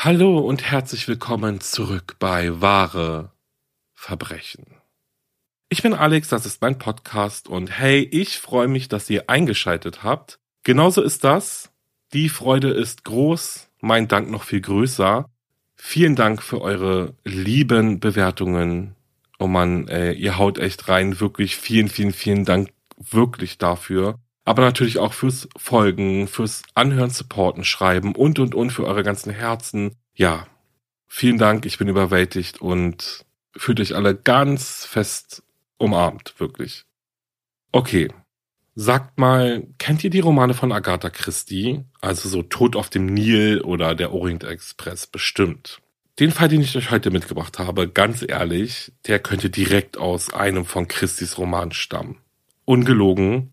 Hallo 0.00 0.38
und 0.38 0.62
herzlich 0.62 1.08
willkommen 1.08 1.60
zurück 1.60 2.14
bei 2.20 2.60
Wahre 2.60 3.32
Verbrechen. 3.94 4.64
Ich 5.70 5.82
bin 5.82 5.92
Alex, 5.92 6.28
das 6.28 6.46
ist 6.46 6.62
mein 6.62 6.78
Podcast 6.78 7.48
und 7.48 7.76
hey, 7.76 8.02
ich 8.02 8.38
freue 8.38 8.68
mich, 8.68 8.86
dass 8.86 9.10
ihr 9.10 9.28
eingeschaltet 9.28 10.04
habt. 10.04 10.38
Genauso 10.62 11.02
ist 11.02 11.24
das. 11.24 11.72
Die 12.12 12.28
Freude 12.28 12.70
ist 12.70 13.02
groß, 13.06 13.70
mein 13.80 14.06
Dank 14.06 14.30
noch 14.30 14.44
viel 14.44 14.60
größer. 14.60 15.28
Vielen 15.74 16.14
Dank 16.14 16.44
für 16.44 16.60
eure 16.60 17.16
lieben 17.24 17.98
Bewertungen. 17.98 18.94
Oh 19.40 19.48
man, 19.48 19.88
ey, 19.88 20.14
ihr 20.14 20.38
haut 20.38 20.58
echt 20.58 20.86
rein. 20.86 21.18
Wirklich 21.18 21.56
vielen, 21.56 21.88
vielen, 21.88 22.12
vielen 22.12 22.44
Dank 22.44 22.72
wirklich 22.98 23.58
dafür 23.58 24.20
aber 24.48 24.62
natürlich 24.62 24.98
auch 24.98 25.12
fürs 25.12 25.46
Folgen, 25.58 26.26
fürs 26.26 26.62
Anhören, 26.74 27.10
Supporten, 27.10 27.64
Schreiben 27.64 28.14
und, 28.14 28.38
und, 28.38 28.54
und 28.54 28.70
für 28.70 28.86
eure 28.86 29.02
ganzen 29.02 29.30
Herzen. 29.30 29.94
Ja, 30.14 30.46
vielen 31.06 31.36
Dank, 31.36 31.66
ich 31.66 31.76
bin 31.76 31.86
überwältigt 31.86 32.62
und 32.62 33.26
fühlt 33.54 33.78
euch 33.78 33.94
alle 33.94 34.14
ganz 34.14 34.86
fest 34.86 35.42
umarmt, 35.76 36.34
wirklich. 36.38 36.86
Okay, 37.72 38.08
sagt 38.74 39.18
mal, 39.18 39.66
kennt 39.76 40.02
ihr 40.02 40.08
die 40.08 40.20
Romane 40.20 40.54
von 40.54 40.72
Agatha 40.72 41.10
Christie? 41.10 41.84
Also 42.00 42.30
so 42.30 42.42
Tod 42.42 42.74
auf 42.74 42.88
dem 42.88 43.04
Nil 43.04 43.60
oder 43.60 43.94
der 43.94 44.14
Orient 44.14 44.44
Express 44.44 45.06
bestimmt. 45.06 45.82
Den 46.20 46.30
Fall, 46.30 46.48
den 46.48 46.62
ich 46.62 46.74
euch 46.74 46.90
heute 46.90 47.10
mitgebracht 47.10 47.58
habe, 47.58 47.86
ganz 47.86 48.24
ehrlich, 48.26 48.92
der 49.06 49.18
könnte 49.18 49.50
direkt 49.50 49.98
aus 49.98 50.32
einem 50.32 50.64
von 50.64 50.88
Christies 50.88 51.36
Roman 51.36 51.72
stammen. 51.72 52.16
Ungelogen, 52.64 53.52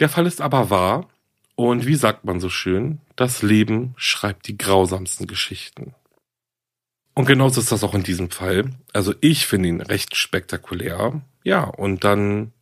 der 0.00 0.08
Fall 0.08 0.26
ist 0.26 0.40
aber 0.40 0.70
wahr 0.70 1.08
und 1.54 1.86
wie 1.86 1.94
sagt 1.94 2.24
man 2.24 2.40
so 2.40 2.48
schön, 2.48 3.00
das 3.16 3.42
Leben 3.42 3.94
schreibt 3.96 4.48
die 4.48 4.58
grausamsten 4.58 5.26
Geschichten. 5.26 5.94
Und 7.14 7.26
genauso 7.26 7.60
ist 7.60 7.70
das 7.70 7.84
auch 7.84 7.94
in 7.94 8.02
diesem 8.02 8.30
Fall. 8.30 8.70
Also 8.92 9.14
ich 9.20 9.46
finde 9.46 9.68
ihn 9.68 9.80
recht 9.80 10.16
spektakulär. 10.16 11.20
Ja, 11.44 11.64
und 11.64 12.04
dann 12.04 12.52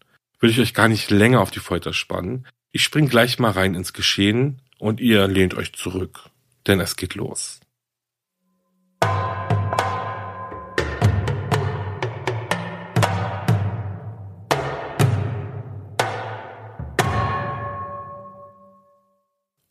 will 0.41 0.51
ich 0.51 0.59
euch 0.59 0.75
gar 0.75 0.89
nicht 0.89 1.11
länger 1.11 1.41
auf 1.41 1.51
die 1.51 1.61
Folter 1.61 1.93
spannen. 1.93 2.47
Ich 2.73 2.83
spring 2.83 3.09
gleich 3.09 3.39
mal 3.39 3.53
rein 3.53 3.75
ins 3.75 3.93
Geschehen 3.93 4.61
und 4.79 5.01
ihr 5.01 5.29
lehnt 5.29 5.55
euch 5.55 5.75
zurück, 5.75 6.31
denn 6.67 6.81
es 6.81 6.97
geht 6.97 7.15
los. 7.15 7.61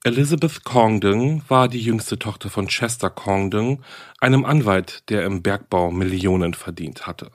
Elizabeth 0.08 0.64
Congdon 0.64 1.42
war 1.50 1.68
die 1.68 1.82
jüngste 1.82 2.18
Tochter 2.18 2.50
von 2.50 2.68
Chester 2.68 3.10
Congdon, 3.10 3.84
einem 4.22 4.46
Anwalt, 4.46 5.04
der 5.10 5.26
im 5.26 5.44
Bergbau 5.44 5.92
Millionen 5.92 6.54
verdient 6.54 7.08
hatte. 7.08 7.30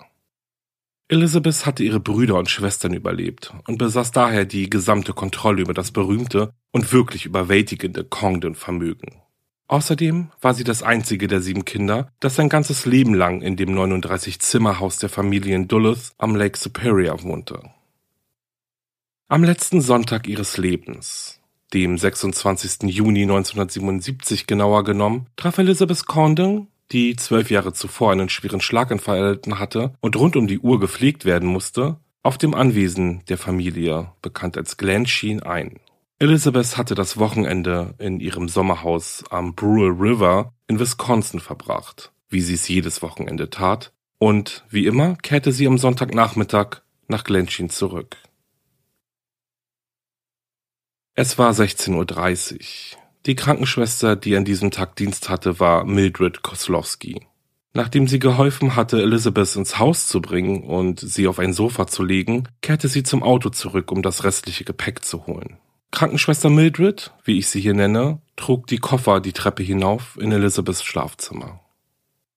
Elizabeth 1.08 1.66
hatte 1.66 1.84
ihre 1.84 2.00
Brüder 2.00 2.36
und 2.36 2.48
Schwestern 2.48 2.94
überlebt 2.94 3.52
und 3.68 3.76
besaß 3.76 4.12
daher 4.12 4.46
die 4.46 4.70
gesamte 4.70 5.12
Kontrolle 5.12 5.60
über 5.60 5.74
das 5.74 5.90
berühmte 5.90 6.54
und 6.70 6.90
wirklich 6.94 7.26
überwältigende 7.26 8.04
Congdon-Vermögen. 8.04 9.20
Außerdem 9.68 10.30
war 10.40 10.54
sie 10.54 10.64
das 10.64 10.82
einzige 10.82 11.28
der 11.28 11.42
sieben 11.42 11.66
Kinder, 11.66 12.10
das 12.20 12.36
sein 12.36 12.48
ganzes 12.48 12.86
Leben 12.86 13.12
lang 13.12 13.42
in 13.42 13.58
dem 13.58 13.76
39-Zimmerhaus 13.76 14.96
der 14.96 15.10
Familien 15.10 15.68
Duluth 15.68 16.12
am 16.16 16.34
Lake 16.34 16.56
Superior 16.56 17.22
wohnte. 17.22 17.60
Am 19.28 19.44
letzten 19.44 19.82
Sonntag 19.82 20.26
ihres 20.26 20.56
Lebens, 20.56 21.41
dem 21.74 21.98
26. 21.98 22.90
Juni 22.90 23.22
1977 23.22 24.46
genauer 24.46 24.84
genommen, 24.84 25.26
traf 25.36 25.58
Elizabeth 25.58 26.06
Condon, 26.06 26.68
die 26.90 27.16
zwölf 27.16 27.50
Jahre 27.50 27.72
zuvor 27.72 28.12
einen 28.12 28.28
schweren 28.28 28.60
Schlaganfall 28.60 29.18
erlitten 29.18 29.58
hatte 29.58 29.94
und 30.00 30.16
rund 30.16 30.36
um 30.36 30.46
die 30.46 30.58
Uhr 30.58 30.78
gepflegt 30.78 31.24
werden 31.24 31.48
musste, 31.48 31.96
auf 32.22 32.38
dem 32.38 32.54
Anwesen 32.54 33.24
der 33.28 33.38
Familie, 33.38 34.12
bekannt 34.20 34.56
als 34.56 34.76
Glen 34.76 35.06
Sheen, 35.06 35.42
ein. 35.42 35.80
Elizabeth 36.18 36.76
hatte 36.76 36.94
das 36.94 37.18
Wochenende 37.18 37.94
in 37.98 38.20
ihrem 38.20 38.48
Sommerhaus 38.48 39.24
am 39.30 39.54
Brule 39.54 39.88
River 39.88 40.52
in 40.68 40.78
Wisconsin 40.78 41.40
verbracht, 41.40 42.12
wie 42.28 42.40
sie 42.40 42.54
es 42.54 42.68
jedes 42.68 43.02
Wochenende 43.02 43.50
tat, 43.50 43.92
und 44.18 44.64
wie 44.70 44.86
immer 44.86 45.16
kehrte 45.16 45.50
sie 45.50 45.66
am 45.66 45.78
Sonntagnachmittag 45.78 46.82
nach 47.08 47.24
Glensheen 47.24 47.70
zurück. 47.70 48.16
Es 51.14 51.36
war 51.36 51.52
16.30 51.52 52.54
Uhr. 52.54 52.98
Die 53.26 53.34
Krankenschwester, 53.34 54.16
die 54.16 54.34
an 54.34 54.46
diesem 54.46 54.70
Tag 54.70 54.96
Dienst 54.96 55.28
hatte, 55.28 55.60
war 55.60 55.84
Mildred 55.84 56.42
Koslowski. 56.42 57.20
Nachdem 57.74 58.08
sie 58.08 58.18
geholfen 58.18 58.76
hatte, 58.76 59.02
Elizabeth 59.02 59.54
ins 59.56 59.78
Haus 59.78 60.06
zu 60.06 60.22
bringen 60.22 60.62
und 60.62 61.00
sie 61.00 61.28
auf 61.28 61.38
ein 61.38 61.52
Sofa 61.52 61.86
zu 61.86 62.02
legen, 62.02 62.48
kehrte 62.62 62.88
sie 62.88 63.02
zum 63.02 63.22
Auto 63.22 63.50
zurück, 63.50 63.92
um 63.92 64.00
das 64.00 64.24
restliche 64.24 64.64
Gepäck 64.64 65.04
zu 65.04 65.26
holen. 65.26 65.58
Krankenschwester 65.90 66.48
Mildred, 66.48 67.12
wie 67.24 67.36
ich 67.36 67.48
sie 67.48 67.60
hier 67.60 67.74
nenne, 67.74 68.22
trug 68.36 68.66
die 68.66 68.78
Koffer 68.78 69.20
die 69.20 69.34
Treppe 69.34 69.62
hinauf 69.62 70.16
in 70.18 70.32
Elizabeths 70.32 70.82
Schlafzimmer. 70.82 71.60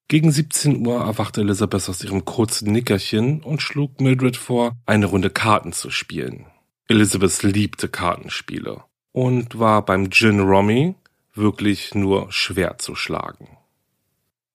Gegen 0.09 0.33
17 0.33 0.85
Uhr 0.85 0.99
erwachte 0.99 1.39
Elizabeth 1.39 1.87
aus 1.87 2.03
ihrem 2.03 2.25
kurzen 2.25 2.73
Nickerchen 2.73 3.41
und 3.41 3.61
schlug 3.61 4.01
Mildred 4.01 4.35
vor, 4.35 4.73
eine 4.85 5.05
Runde 5.05 5.29
Karten 5.29 5.71
zu 5.71 5.89
spielen. 5.89 6.47
Elizabeth 6.87 7.41
liebte 7.41 7.89
Kartenspiele 7.89 8.83
und 9.11 9.57
war 9.57 9.83
beim 9.83 10.11
Gin 10.11 10.39
Rummy 10.39 10.95
wirklich 11.33 11.95
nur 11.95 12.31
schwer 12.31 12.77
zu 12.77 12.95
schlagen. 12.95 13.57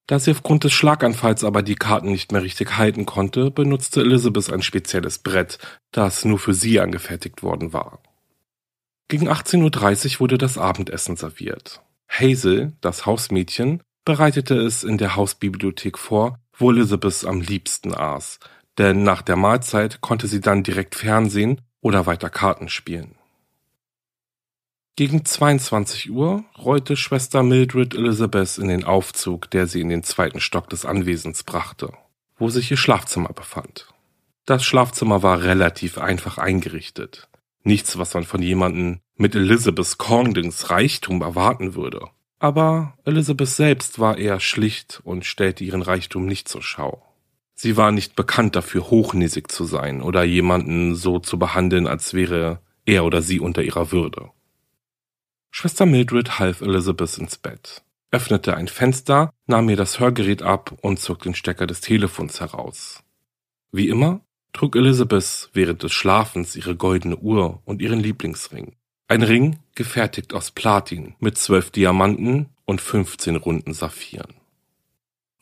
Da 0.06 0.18
sie 0.18 0.30
aufgrund 0.30 0.64
des 0.64 0.72
Schlaganfalls 0.72 1.44
aber 1.44 1.62
die 1.62 1.74
Karten 1.74 2.10
nicht 2.10 2.32
mehr 2.32 2.42
richtig 2.42 2.76
halten 2.76 3.06
konnte, 3.06 3.50
benutzte 3.50 4.00
Elizabeth 4.00 4.52
ein 4.52 4.62
spezielles 4.62 5.18
Brett, 5.18 5.58
das 5.92 6.24
nur 6.24 6.38
für 6.38 6.54
sie 6.54 6.80
angefertigt 6.80 7.42
worden 7.42 7.72
war. 7.72 8.00
Gegen 9.08 9.28
18.30 9.28 10.14
Uhr 10.14 10.20
wurde 10.20 10.38
das 10.38 10.56
Abendessen 10.56 11.16
serviert. 11.16 11.82
Hazel, 12.08 12.72
das 12.80 13.06
Hausmädchen, 13.06 13.82
bereitete 14.04 14.56
es 14.56 14.84
in 14.84 14.98
der 14.98 15.16
Hausbibliothek 15.16 15.98
vor, 15.98 16.38
wo 16.56 16.70
Elizabeth 16.70 17.24
am 17.24 17.40
liebsten 17.40 17.94
aß, 17.94 18.38
denn 18.78 19.02
nach 19.02 19.22
der 19.22 19.36
Mahlzeit 19.36 20.00
konnte 20.00 20.28
sie 20.28 20.40
dann 20.40 20.62
direkt 20.62 20.94
Fernsehen 20.94 21.60
oder 21.80 22.06
weiter 22.06 22.30
Karten 22.30 22.68
spielen. 22.68 23.14
Gegen 24.96 25.24
22 25.24 26.10
Uhr 26.10 26.44
rollte 26.58 26.96
Schwester 26.96 27.42
Mildred 27.42 27.94
Elizabeth 27.94 28.58
in 28.58 28.68
den 28.68 28.84
Aufzug, 28.84 29.50
der 29.50 29.66
sie 29.66 29.80
in 29.80 29.88
den 29.88 30.02
zweiten 30.02 30.40
Stock 30.40 30.68
des 30.68 30.84
Anwesens 30.84 31.42
brachte, 31.42 31.92
wo 32.36 32.50
sich 32.50 32.70
ihr 32.70 32.76
Schlafzimmer 32.76 33.32
befand. 33.32 33.88
Das 34.44 34.64
Schlafzimmer 34.64 35.22
war 35.22 35.42
relativ 35.42 35.96
einfach 35.96 36.36
eingerichtet. 36.36 37.28
Nichts, 37.62 37.98
was 37.98 38.14
man 38.14 38.24
von 38.24 38.42
jemandem 38.42 39.00
mit 39.16 39.34
Elizabeth 39.34 39.96
Condings 39.96 40.70
Reichtum 40.70 41.22
erwarten 41.22 41.74
würde. 41.74 42.08
Aber 42.38 42.94
Elizabeth 43.04 43.48
selbst 43.48 43.98
war 43.98 44.18
eher 44.18 44.40
schlicht 44.40 45.00
und 45.04 45.26
stellte 45.26 45.62
ihren 45.62 45.82
Reichtum 45.82 46.26
nicht 46.26 46.48
zur 46.48 46.62
Schau. 46.62 47.09
Sie 47.62 47.76
war 47.76 47.92
nicht 47.92 48.16
bekannt 48.16 48.56
dafür, 48.56 48.88
hochnäsig 48.88 49.52
zu 49.52 49.66
sein 49.66 50.00
oder 50.00 50.24
jemanden 50.24 50.94
so 50.94 51.18
zu 51.18 51.38
behandeln, 51.38 51.86
als 51.86 52.14
wäre 52.14 52.62
er 52.86 53.04
oder 53.04 53.20
sie 53.20 53.38
unter 53.38 53.62
ihrer 53.62 53.92
Würde. 53.92 54.30
Schwester 55.50 55.84
Mildred 55.84 56.38
half 56.38 56.62
Elizabeth 56.62 57.18
ins 57.18 57.36
Bett, 57.36 57.82
öffnete 58.10 58.56
ein 58.56 58.66
Fenster, 58.66 59.34
nahm 59.46 59.68
ihr 59.68 59.76
das 59.76 60.00
Hörgerät 60.00 60.40
ab 60.42 60.74
und 60.80 61.00
zog 61.00 61.20
den 61.20 61.34
Stecker 61.34 61.66
des 61.66 61.82
Telefons 61.82 62.40
heraus. 62.40 63.02
Wie 63.72 63.90
immer 63.90 64.22
trug 64.54 64.74
Elizabeth 64.74 65.50
während 65.52 65.82
des 65.82 65.92
Schlafens 65.92 66.56
ihre 66.56 66.76
goldene 66.76 67.18
Uhr 67.18 67.60
und 67.66 67.82
ihren 67.82 68.00
Lieblingsring. 68.00 68.74
Ein 69.06 69.22
Ring, 69.22 69.58
gefertigt 69.74 70.32
aus 70.32 70.50
Platin, 70.50 71.14
mit 71.18 71.36
zwölf 71.36 71.70
Diamanten 71.70 72.48
und 72.64 72.80
15 72.80 73.36
runden 73.36 73.74
Saphiren. 73.74 74.39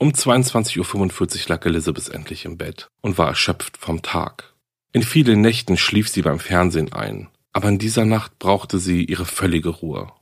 Um 0.01 0.11
22.45 0.11 0.79
Uhr 0.79 1.49
lag 1.49 1.67
Elizabeth 1.67 2.09
endlich 2.11 2.45
im 2.45 2.57
Bett 2.57 2.89
und 3.01 3.19
war 3.19 3.27
erschöpft 3.27 3.77
vom 3.77 4.01
Tag. 4.01 4.55
In 4.93 5.03
vielen 5.03 5.41
Nächten 5.41 5.77
schlief 5.77 6.09
sie 6.09 6.23
beim 6.23 6.39
Fernsehen 6.39 6.93
ein, 6.93 7.29
aber 7.53 7.69
in 7.69 7.79
dieser 7.79 8.05
Nacht 8.05 8.39
brauchte 8.39 8.79
sie 8.79 9.05
ihre 9.05 9.27
völlige 9.27 9.71
Ruhe. 9.71 10.13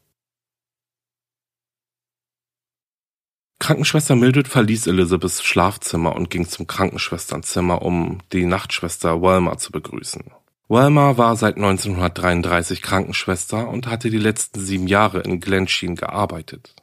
Krankenschwester 3.58 4.16
Mildred 4.16 4.48
verließ 4.48 4.86
Elizabeths 4.86 5.42
Schlafzimmer 5.42 6.16
und 6.16 6.30
ging 6.30 6.48
zum 6.48 6.66
Krankenschwesternzimmer, 6.66 7.82
um 7.82 8.20
die 8.32 8.46
Nachtschwester 8.46 9.20
Wilma 9.20 9.58
zu 9.58 9.72
begrüßen. 9.72 10.24
Wilma 10.68 11.18
war 11.18 11.36
seit 11.36 11.56
1933 11.56 12.80
Krankenschwester 12.80 13.68
und 13.68 13.88
hatte 13.88 14.08
die 14.08 14.16
letzten 14.16 14.60
sieben 14.60 14.86
Jahre 14.86 15.20
in 15.20 15.40
Glensheen 15.40 15.96
gearbeitet. 15.96 16.74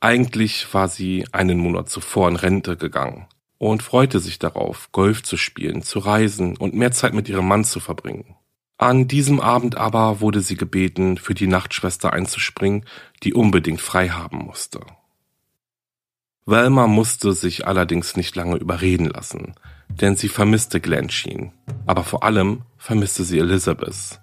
Eigentlich 0.00 0.72
war 0.72 0.88
sie 0.88 1.26
einen 1.32 1.58
Monat 1.58 1.88
zuvor 1.88 2.28
in 2.28 2.36
Rente 2.36 2.76
gegangen 2.76 3.26
und 3.58 3.82
freute 3.82 4.20
sich 4.20 4.38
darauf, 4.38 4.92
Golf 4.92 5.24
zu 5.24 5.36
spielen, 5.36 5.82
zu 5.82 5.98
reisen 5.98 6.56
und 6.56 6.74
mehr 6.74 6.92
Zeit 6.92 7.14
mit 7.14 7.28
ihrem 7.28 7.48
Mann 7.48 7.64
zu 7.64 7.80
verbringen. 7.80 8.36
An 8.76 9.08
diesem 9.08 9.40
Abend 9.40 9.76
aber 9.76 10.20
wurde 10.20 10.40
sie 10.40 10.56
gebeten, 10.56 11.16
für 11.16 11.34
die 11.34 11.48
Nachtschwester 11.48 12.12
einzuspringen, 12.12 12.84
die 13.24 13.34
unbedingt 13.34 13.80
frei 13.80 14.10
haben 14.10 14.38
musste. 14.38 14.80
Velma 16.46 16.86
musste 16.86 17.32
sich 17.32 17.66
allerdings 17.66 18.16
nicht 18.16 18.36
lange 18.36 18.56
überreden 18.56 19.06
lassen, 19.06 19.54
denn 19.88 20.14
sie 20.14 20.28
vermisste 20.28 20.80
Glensheen, 20.80 21.52
aber 21.86 22.04
vor 22.04 22.22
allem 22.22 22.62
vermisste 22.76 23.24
sie 23.24 23.40
Elizabeth. 23.40 24.20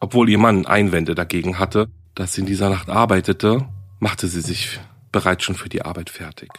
Obwohl 0.00 0.30
ihr 0.30 0.38
Mann 0.38 0.64
Einwände 0.64 1.14
dagegen 1.14 1.58
hatte, 1.58 1.88
dass 2.14 2.32
sie 2.32 2.40
in 2.40 2.46
dieser 2.46 2.70
Nacht 2.70 2.88
arbeitete, 2.88 3.68
machte 4.00 4.26
sie 4.26 4.40
sich 4.40 4.80
bereits 5.12 5.44
schon 5.44 5.54
für 5.54 5.68
die 5.68 5.82
Arbeit 5.82 6.10
fertig. 6.10 6.50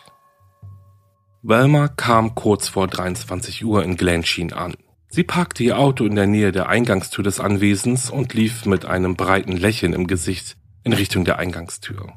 Velma 1.42 1.88
kam 1.88 2.36
kurz 2.36 2.68
vor 2.68 2.88
23 2.88 3.66
Uhr 3.66 3.84
in 3.84 3.98
Glensheen 3.98 4.54
an. 4.54 4.76
Sie 5.10 5.24
parkte 5.24 5.64
ihr 5.64 5.78
Auto 5.78 6.06
in 6.06 6.16
der 6.16 6.28
Nähe 6.28 6.52
der 6.52 6.70
Eingangstür 6.70 7.24
des 7.24 7.40
Anwesens 7.40 8.10
und 8.10 8.34
lief 8.34 8.66
mit 8.66 8.86
einem 8.86 9.16
breiten 9.16 9.58
Lächeln 9.58 9.94
im 9.94 10.08
Gesicht 10.08 10.56
in 10.84 10.94
Richtung 10.94 11.26
der 11.26 11.40
Eingangstür. 11.40 12.14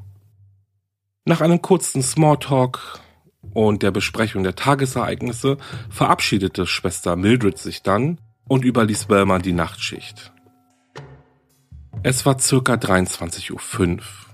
Nach 1.25 1.41
einem 1.41 1.61
kurzen 1.61 2.03
Smalltalk 2.03 2.99
und 3.53 3.81
der 3.81 3.91
Besprechung 3.91 4.43
der 4.43 4.55
Tagesereignisse 4.55 5.57
verabschiedete 5.89 6.67
Schwester 6.67 7.15
Mildred 7.15 7.57
sich 7.57 7.81
dann 7.81 8.21
und 8.47 8.63
überließ 8.63 9.09
Velma 9.09 9.39
die 9.39 9.53
Nachtschicht. 9.53 10.31
Es 12.03 12.25
war 12.25 12.37
circa 12.37 12.75
23.05 12.75 13.51
Uhr 13.51 14.24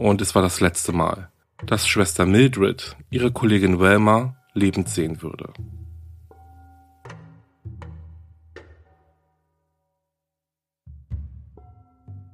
und 0.00 0.22
es 0.22 0.34
war 0.34 0.40
das 0.40 0.60
letzte 0.60 0.92
Mal, 0.92 1.28
dass 1.66 1.86
Schwester 1.86 2.24
Mildred 2.24 2.96
ihre 3.10 3.30
Kollegin 3.30 3.80
Velma 3.80 4.34
lebend 4.54 4.88
sehen 4.88 5.20
würde. 5.20 5.52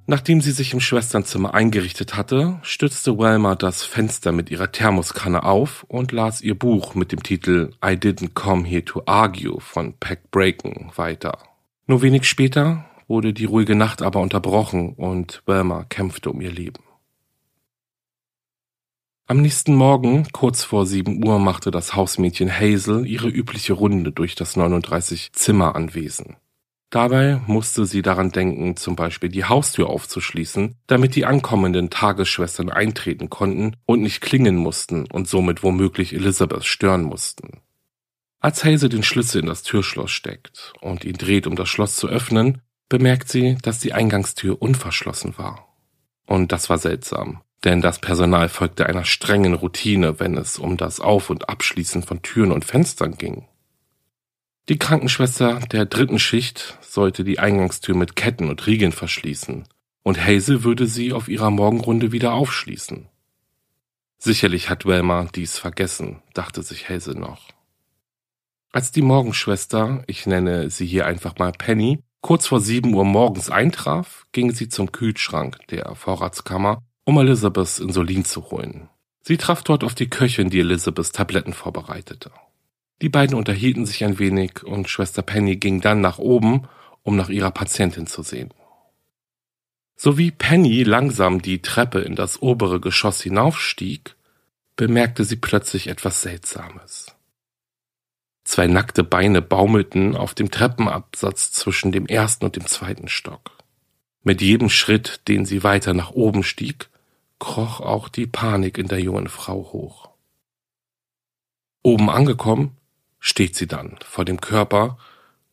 Nachdem 0.08 0.40
sie 0.40 0.52
sich 0.52 0.72
im 0.72 0.78
Schwesternzimmer 0.78 1.54
eingerichtet 1.54 2.14
hatte, 2.16 2.60
stützte 2.62 3.18
Welma 3.18 3.56
das 3.56 3.82
Fenster 3.82 4.30
mit 4.30 4.52
ihrer 4.52 4.70
Thermoskanne 4.70 5.42
auf 5.42 5.84
und 5.88 6.12
las 6.12 6.40
ihr 6.42 6.56
Buch 6.56 6.94
mit 6.94 7.10
dem 7.10 7.24
Titel 7.24 7.72
I 7.84 7.94
Didn't 7.94 8.34
Come 8.34 8.64
Here 8.64 8.84
to 8.84 9.02
Argue 9.06 9.58
von 9.58 9.94
Peck 9.94 10.30
Braken 10.30 10.92
weiter. 10.94 11.38
Nur 11.88 12.02
wenig 12.02 12.28
später 12.28 12.84
wurde 13.08 13.32
die 13.32 13.46
ruhige 13.46 13.74
Nacht 13.74 14.02
aber 14.02 14.20
unterbrochen 14.20 14.94
und 14.94 15.42
Welma 15.46 15.82
kämpfte 15.82 16.30
um 16.30 16.40
ihr 16.40 16.52
Leben. 16.52 16.85
Am 19.28 19.42
nächsten 19.42 19.74
Morgen, 19.74 20.28
kurz 20.30 20.62
vor 20.62 20.86
sieben 20.86 21.26
Uhr, 21.26 21.40
machte 21.40 21.72
das 21.72 21.96
Hausmädchen 21.96 22.48
Hazel 22.48 23.04
ihre 23.08 23.28
übliche 23.28 23.72
Runde 23.72 24.12
durch 24.12 24.36
das 24.36 24.54
39 24.54 25.32
Zimmer 25.32 25.74
Anwesen. 25.74 26.36
Dabei 26.90 27.40
musste 27.48 27.86
sie 27.86 28.02
daran 28.02 28.30
denken, 28.30 28.76
zum 28.76 28.94
Beispiel 28.94 29.28
die 29.28 29.44
Haustür 29.44 29.90
aufzuschließen, 29.90 30.76
damit 30.86 31.16
die 31.16 31.26
ankommenden 31.26 31.90
Tagesschwestern 31.90 32.70
eintreten 32.70 33.28
konnten 33.28 33.74
und 33.84 34.00
nicht 34.00 34.20
klingen 34.20 34.54
mussten 34.54 35.10
und 35.10 35.26
somit 35.26 35.64
womöglich 35.64 36.14
Elizabeth 36.14 36.64
stören 36.64 37.02
mussten. 37.02 37.62
Als 38.38 38.64
Hazel 38.64 38.90
den 38.90 39.02
Schlüssel 39.02 39.40
in 39.40 39.46
das 39.48 39.64
Türschloss 39.64 40.12
steckt 40.12 40.72
und 40.80 41.04
ihn 41.04 41.16
dreht, 41.16 41.48
um 41.48 41.56
das 41.56 41.68
Schloss 41.68 41.96
zu 41.96 42.06
öffnen, 42.06 42.62
bemerkt 42.88 43.28
sie, 43.28 43.58
dass 43.60 43.80
die 43.80 43.92
Eingangstür 43.92 44.62
unverschlossen 44.62 45.36
war. 45.36 45.66
Und 46.28 46.52
das 46.52 46.70
war 46.70 46.78
seltsam, 46.78 47.42
denn 47.66 47.80
das 47.80 47.98
Personal 47.98 48.48
folgte 48.48 48.86
einer 48.86 49.04
strengen 49.04 49.54
Routine, 49.54 50.20
wenn 50.20 50.36
es 50.36 50.56
um 50.56 50.76
das 50.76 51.00
Auf- 51.00 51.30
und 51.30 51.48
Abschließen 51.48 52.04
von 52.04 52.22
Türen 52.22 52.52
und 52.52 52.64
Fenstern 52.64 53.18
ging. 53.18 53.48
Die 54.68 54.78
Krankenschwester 54.78 55.58
der 55.72 55.84
dritten 55.84 56.20
Schicht 56.20 56.78
sollte 56.80 57.24
die 57.24 57.40
Eingangstür 57.40 57.96
mit 57.96 58.14
Ketten 58.14 58.48
und 58.48 58.64
Riegeln 58.68 58.92
verschließen, 58.92 59.64
und 60.04 60.24
Hazel 60.24 60.62
würde 60.62 60.86
sie 60.86 61.12
auf 61.12 61.26
ihrer 61.26 61.50
Morgenrunde 61.50 62.12
wieder 62.12 62.34
aufschließen. 62.34 63.08
Sicherlich 64.16 64.70
hat 64.70 64.86
Welma 64.86 65.26
dies 65.34 65.58
vergessen, 65.58 66.22
dachte 66.34 66.62
sich 66.62 66.88
Hazel 66.88 67.16
noch. 67.16 67.48
Als 68.70 68.92
die 68.92 69.02
Morgenschwester, 69.02 70.04
ich 70.06 70.24
nenne 70.24 70.70
sie 70.70 70.86
hier 70.86 71.06
einfach 71.06 71.36
mal 71.38 71.50
Penny, 71.50 71.98
kurz 72.20 72.46
vor 72.46 72.60
sieben 72.60 72.94
Uhr 72.94 73.04
morgens 73.04 73.50
eintraf, 73.50 74.24
ging 74.30 74.52
sie 74.52 74.68
zum 74.68 74.92
Kühlschrank 74.92 75.58
der 75.68 75.96
Vorratskammer, 75.96 76.84
um 77.06 77.18
Elizabeths 77.18 77.78
Insulin 77.78 78.24
zu 78.24 78.50
holen. 78.50 78.88
Sie 79.22 79.36
traf 79.36 79.62
dort 79.62 79.84
auf 79.84 79.94
die 79.94 80.10
Köchin, 80.10 80.50
die 80.50 80.60
Elizabeths 80.60 81.12
Tabletten 81.12 81.52
vorbereitete. 81.52 82.32
Die 83.00 83.08
beiden 83.08 83.36
unterhielten 83.36 83.86
sich 83.86 84.04
ein 84.04 84.18
wenig 84.18 84.64
und 84.64 84.88
Schwester 84.88 85.22
Penny 85.22 85.56
ging 85.56 85.80
dann 85.80 86.00
nach 86.00 86.18
oben, 86.18 86.68
um 87.02 87.16
nach 87.16 87.28
ihrer 87.28 87.52
Patientin 87.52 88.06
zu 88.08 88.22
sehen. 88.22 88.52
So 89.96 90.18
wie 90.18 90.32
Penny 90.32 90.82
langsam 90.82 91.40
die 91.40 91.62
Treppe 91.62 92.00
in 92.00 92.16
das 92.16 92.42
obere 92.42 92.80
Geschoss 92.80 93.22
hinaufstieg, 93.22 94.16
bemerkte 94.74 95.24
sie 95.24 95.36
plötzlich 95.36 95.86
etwas 95.86 96.22
Seltsames. 96.22 97.06
Zwei 98.44 98.66
nackte 98.66 99.04
Beine 99.04 99.42
baumelten 99.42 100.16
auf 100.16 100.34
dem 100.34 100.50
Treppenabsatz 100.50 101.52
zwischen 101.52 101.92
dem 101.92 102.06
ersten 102.06 102.44
und 102.44 102.56
dem 102.56 102.66
zweiten 102.66 103.08
Stock. 103.08 103.52
Mit 104.22 104.42
jedem 104.42 104.70
Schritt, 104.70 105.20
den 105.28 105.44
sie 105.44 105.62
weiter 105.62 105.94
nach 105.94 106.10
oben 106.10 106.42
stieg, 106.42 106.88
kroch 107.38 107.80
auch 107.80 108.08
die 108.08 108.26
Panik 108.26 108.78
in 108.78 108.88
der 108.88 109.00
jungen 109.00 109.28
Frau 109.28 109.72
hoch. 109.72 110.10
Oben 111.82 112.10
angekommen, 112.10 112.76
steht 113.18 113.56
sie 113.56 113.66
dann 113.66 113.98
vor 114.04 114.24
dem 114.24 114.40
Körper, 114.40 114.98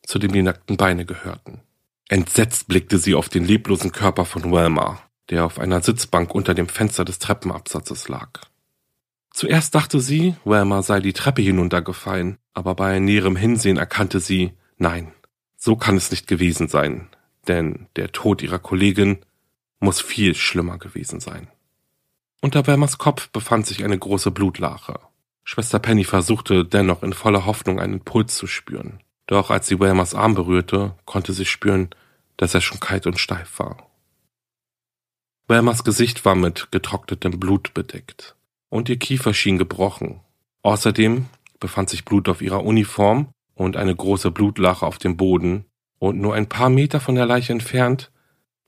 zu 0.02 0.18
dem 0.18 0.32
die 0.32 0.42
nackten 0.42 0.76
Beine 0.76 1.04
gehörten. 1.04 1.60
Entsetzt 2.08 2.68
blickte 2.68 2.98
sie 2.98 3.14
auf 3.14 3.28
den 3.28 3.44
leblosen 3.44 3.92
Körper 3.92 4.24
von 4.24 4.50
Wilma, 4.52 5.00
der 5.30 5.44
auf 5.44 5.58
einer 5.58 5.82
Sitzbank 5.82 6.34
unter 6.34 6.54
dem 6.54 6.68
Fenster 6.68 7.04
des 7.04 7.18
Treppenabsatzes 7.18 8.08
lag. 8.08 8.40
Zuerst 9.32 9.74
dachte 9.74 10.00
sie, 10.00 10.36
Wilma 10.44 10.82
sei 10.82 11.00
die 11.00 11.12
Treppe 11.12 11.42
hinuntergefallen, 11.42 12.38
aber 12.52 12.74
bei 12.74 12.98
näherem 13.00 13.36
Hinsehen 13.36 13.78
erkannte 13.78 14.20
sie, 14.20 14.52
nein, 14.76 15.12
so 15.56 15.76
kann 15.76 15.96
es 15.96 16.10
nicht 16.10 16.26
gewesen 16.26 16.68
sein, 16.68 17.08
denn 17.48 17.88
der 17.96 18.12
Tod 18.12 18.42
ihrer 18.42 18.58
Kollegin 18.58 19.18
muss 19.80 20.00
viel 20.00 20.34
schlimmer 20.34 20.78
gewesen 20.78 21.20
sein. 21.20 21.48
Unter 22.44 22.66
Wilmas 22.66 22.98
Kopf 22.98 23.30
befand 23.30 23.66
sich 23.66 23.84
eine 23.84 23.98
große 23.98 24.30
Blutlache. 24.30 25.00
Schwester 25.44 25.78
Penny 25.78 26.04
versuchte 26.04 26.66
dennoch 26.66 27.02
in 27.02 27.14
voller 27.14 27.46
Hoffnung 27.46 27.80
einen 27.80 28.00
Puls 28.00 28.36
zu 28.36 28.46
spüren. 28.46 29.00
Doch 29.26 29.48
als 29.48 29.66
sie 29.66 29.80
Wilmers 29.80 30.14
Arm 30.14 30.34
berührte, 30.34 30.94
konnte 31.06 31.32
sie 31.32 31.46
spüren, 31.46 31.88
dass 32.36 32.52
er 32.52 32.60
schon 32.60 32.80
kalt 32.80 33.06
und 33.06 33.18
steif 33.18 33.58
war. 33.58 33.88
Wilmers 35.48 35.84
Gesicht 35.84 36.26
war 36.26 36.34
mit 36.34 36.70
getrocknetem 36.70 37.40
Blut 37.40 37.72
bedeckt 37.72 38.36
und 38.68 38.90
ihr 38.90 38.98
Kiefer 38.98 39.32
schien 39.32 39.56
gebrochen. 39.56 40.20
Außerdem 40.60 41.24
befand 41.60 41.88
sich 41.88 42.04
Blut 42.04 42.28
auf 42.28 42.42
ihrer 42.42 42.62
Uniform 42.62 43.28
und 43.54 43.78
eine 43.78 43.96
große 43.96 44.30
Blutlache 44.30 44.84
auf 44.84 44.98
dem 44.98 45.16
Boden, 45.16 45.64
und 45.98 46.20
nur 46.20 46.34
ein 46.34 46.50
paar 46.50 46.68
Meter 46.68 47.00
von 47.00 47.14
der 47.14 47.24
Leiche 47.24 47.54
entfernt 47.54 48.12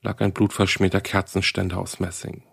lag 0.01 0.19
ein 0.19 0.33
blutverschmierter 0.33 0.99
Kerzenständer 0.99 1.77
aus 1.77 1.99
Messing. 1.99 2.46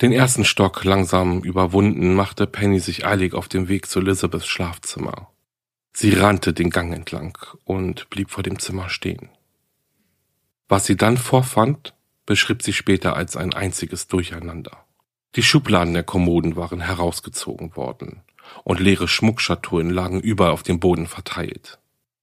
Den 0.00 0.12
ersten 0.12 0.44
Stock 0.44 0.84
langsam 0.84 1.40
überwunden, 1.40 2.14
machte 2.14 2.46
Penny 2.46 2.78
sich 2.78 3.04
eilig 3.04 3.34
auf 3.34 3.48
den 3.48 3.68
Weg 3.68 3.86
zu 3.86 3.98
Elizabeths 3.98 4.46
Schlafzimmer. 4.46 5.28
Sie 5.92 6.12
rannte 6.12 6.52
den 6.52 6.70
Gang 6.70 6.94
entlang 6.94 7.36
und 7.64 8.08
blieb 8.08 8.30
vor 8.30 8.44
dem 8.44 8.60
Zimmer 8.60 8.90
stehen. 8.90 9.30
Was 10.68 10.86
sie 10.86 10.96
dann 10.96 11.16
vorfand, 11.16 11.94
beschrieb 12.26 12.62
sie 12.62 12.72
später 12.72 13.16
als 13.16 13.36
ein 13.36 13.52
einziges 13.52 14.06
Durcheinander. 14.06 14.84
Die 15.34 15.42
Schubladen 15.42 15.94
der 15.94 16.04
Kommoden 16.04 16.54
waren 16.54 16.80
herausgezogen 16.80 17.74
worden 17.74 18.22
und 18.62 18.78
leere 18.78 19.08
Schmuckschatullen 19.08 19.90
lagen 19.90 20.20
überall 20.20 20.52
auf 20.52 20.62
dem 20.62 20.78
Boden 20.78 21.06
verteilt. 21.06 21.80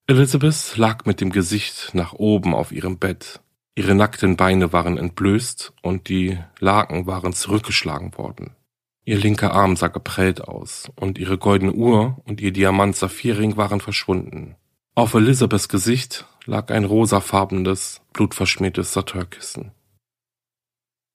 Elizabeth 0.08 0.78
lag 0.78 1.06
mit 1.06 1.20
dem 1.20 1.32
Gesicht 1.32 1.90
nach 1.94 2.14
oben 2.14 2.54
auf 2.54 2.72
ihrem 2.72 3.00
Bett. 3.00 3.42
Ihre 3.76 3.94
nackten 3.94 4.38
Beine 4.38 4.72
waren 4.72 4.98
entblößt 4.98 5.74
und 5.82 6.08
die 6.08 6.40
Laken 6.60 7.08
waren 7.08 7.34
zurückgeschlagen 7.34 8.18
worden. 8.18 8.56
Ihr 9.04 9.18
linker 9.18 9.54
Arm 9.54 9.76
sah 9.76 9.90
geprellt 9.90 10.42
aus 10.42 10.90
und 10.96 11.18
ihre 11.18 11.38
goldene 11.38 11.74
Uhr 11.74 12.22
und 12.26 12.42
ihr 12.42 12.52
Diamant-Saphirring 12.52 13.58
waren 13.58 13.82
verschwunden. 13.82 14.56
Auf 14.96 15.14
Elizabeths 15.14 15.68
Gesicht 15.68 16.26
lag 16.46 16.72
ein 16.72 16.86
rosafarbenes, 16.86 18.02
blutverschmiertes 18.14 18.94
Saturnkissen. 18.94 19.72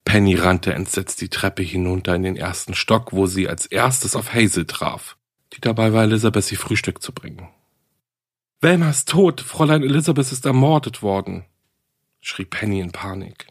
Penny 0.05 0.35
rannte 0.35 0.75
entsetzt 0.75 1.21
die 1.21 1.31
Treppe 1.31 1.63
hinunter 1.63 2.15
in 2.15 2.23
den 2.23 2.37
ersten 2.37 2.75
Stock, 2.75 3.13
wo 3.13 3.27
sie 3.27 3.49
als 3.49 3.67
erstes 3.67 4.15
auf 4.17 4.35
Hazel 4.35 4.67
traf, 4.67 5.17
die 5.55 5.61
dabei 5.61 5.93
war, 5.93 6.05
Elizabeth 6.05 6.51
ihr 6.53 6.59
Frühstück 6.59 7.03
zu 7.03 7.13
bringen. 7.13 7.49
Velma 8.61 8.91
ist 8.91 9.09
tot, 9.09 9.41
Fräulein 9.41 9.83
Elizabeth 9.83 10.31
ist 10.31 10.45
ermordet 10.45 11.03
worden, 11.03 11.47
schrie 12.21 12.45
Penny 12.45 12.81
in 12.81 12.93
Panik. 12.93 13.47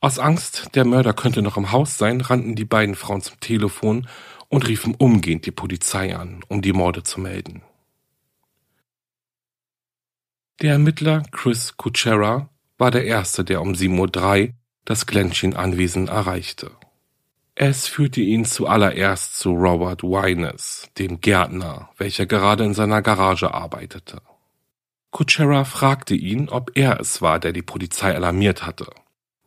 Aus 0.00 0.18
Angst, 0.18 0.70
der 0.74 0.84
Mörder 0.84 1.12
könnte 1.12 1.42
noch 1.42 1.56
im 1.56 1.72
Haus 1.72 1.98
sein, 1.98 2.20
rannten 2.20 2.54
die 2.54 2.64
beiden 2.64 2.94
Frauen 2.94 3.20
zum 3.20 3.38
Telefon 3.40 4.08
und 4.48 4.66
riefen 4.66 4.94
umgehend 4.94 5.46
die 5.46 5.50
Polizei 5.50 6.16
an, 6.16 6.42
um 6.48 6.62
die 6.62 6.72
Morde 6.72 7.02
zu 7.02 7.20
melden. 7.20 7.62
Der 10.60 10.72
Ermittler 10.72 11.22
Chris 11.30 11.76
Kuchera 11.76 12.50
war 12.78 12.90
der 12.90 13.04
Erste, 13.04 13.44
der 13.44 13.60
um 13.60 13.72
7.03 13.72 14.48
Uhr 14.48 14.54
das 14.84 15.06
Glenschin-Anwesen 15.06 16.08
erreichte. 16.08 16.72
Es 17.54 17.86
führte 17.86 18.22
ihn 18.22 18.46
zuallererst 18.46 19.38
zu 19.38 19.52
Robert 19.52 20.02
Wines, 20.02 20.88
dem 20.98 21.20
Gärtner, 21.20 21.90
welcher 21.98 22.24
gerade 22.24 22.64
in 22.64 22.72
seiner 22.72 23.02
Garage 23.02 23.52
arbeitete. 23.52 24.22
Kuchera 25.10 25.64
fragte 25.64 26.14
ihn, 26.14 26.48
ob 26.48 26.72
er 26.76 27.00
es 27.00 27.20
war, 27.20 27.40
der 27.40 27.52
die 27.52 27.62
Polizei 27.62 28.14
alarmiert 28.14 28.64
hatte. 28.64 28.86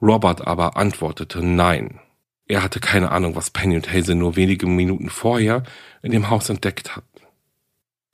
Robert 0.01 0.45
aber 0.45 0.75
antwortete 0.75 1.43
nein. 1.43 1.99
Er 2.45 2.61
hatte 2.61 2.79
keine 2.79 3.11
Ahnung, 3.11 3.35
was 3.35 3.51
Penny 3.51 3.77
und 3.77 3.91
Hazel 3.91 4.15
nur 4.15 4.35
wenige 4.35 4.67
Minuten 4.67 5.09
vorher 5.09 5.63
in 6.01 6.11
dem 6.11 6.29
Haus 6.29 6.49
entdeckt 6.49 6.95
hatten. 6.95 7.07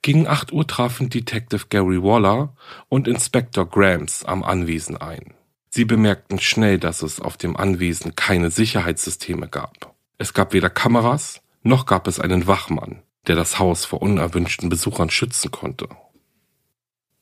Gegen 0.02 0.28
acht 0.28 0.52
Uhr 0.52 0.66
trafen 0.66 1.10
Detective 1.10 1.66
Gary 1.68 2.02
Waller 2.02 2.54
und 2.88 3.08
Inspector 3.08 3.68
Grams 3.68 4.24
am 4.24 4.42
Anwesen 4.44 4.96
ein. 4.96 5.34
Sie 5.68 5.84
bemerkten 5.84 6.40
schnell, 6.40 6.78
dass 6.78 7.02
es 7.02 7.20
auf 7.20 7.36
dem 7.36 7.56
Anwesen 7.56 8.16
keine 8.16 8.50
Sicherheitssysteme 8.50 9.48
gab. 9.48 9.94
Es 10.16 10.32
gab 10.32 10.52
weder 10.52 10.70
Kameras, 10.70 11.42
noch 11.62 11.86
gab 11.86 12.06
es 12.06 12.18
einen 12.18 12.46
Wachmann, 12.46 13.02
der 13.26 13.36
das 13.36 13.58
Haus 13.58 13.84
vor 13.84 14.00
unerwünschten 14.00 14.68
Besuchern 14.68 15.10
schützen 15.10 15.50
konnte. 15.50 15.88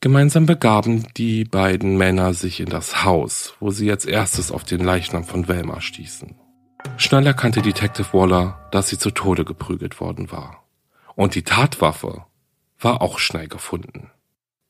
Gemeinsam 0.01 0.45
begaben 0.45 1.05
die 1.17 1.43
beiden 1.43 1.97
Männer 1.97 2.33
sich 2.33 2.61
in 2.61 2.69
das 2.69 3.03
Haus, 3.03 3.55
wo 3.59 3.69
sie 3.69 3.91
als 3.91 4.05
erstes 4.05 4.49
auf 4.49 4.63
den 4.63 4.79
Leichnam 4.79 5.25
von 5.25 5.49
Velma 5.49 5.81
stießen. 5.81 6.35
Schnell 6.95 7.27
erkannte 7.27 7.61
Detective 7.61 8.13
Waller, 8.13 8.69
dass 8.71 8.87
sie 8.87 8.97
zu 8.97 9.11
Tode 9.11 9.43
geprügelt 9.43 9.99
worden 9.99 10.31
war. 10.31 10.63
Und 11.15 11.35
die 11.35 11.43
Tatwaffe 11.43 12.25
war 12.79 13.01
auch 13.01 13.19
schnell 13.19 13.49
gefunden. 13.49 14.09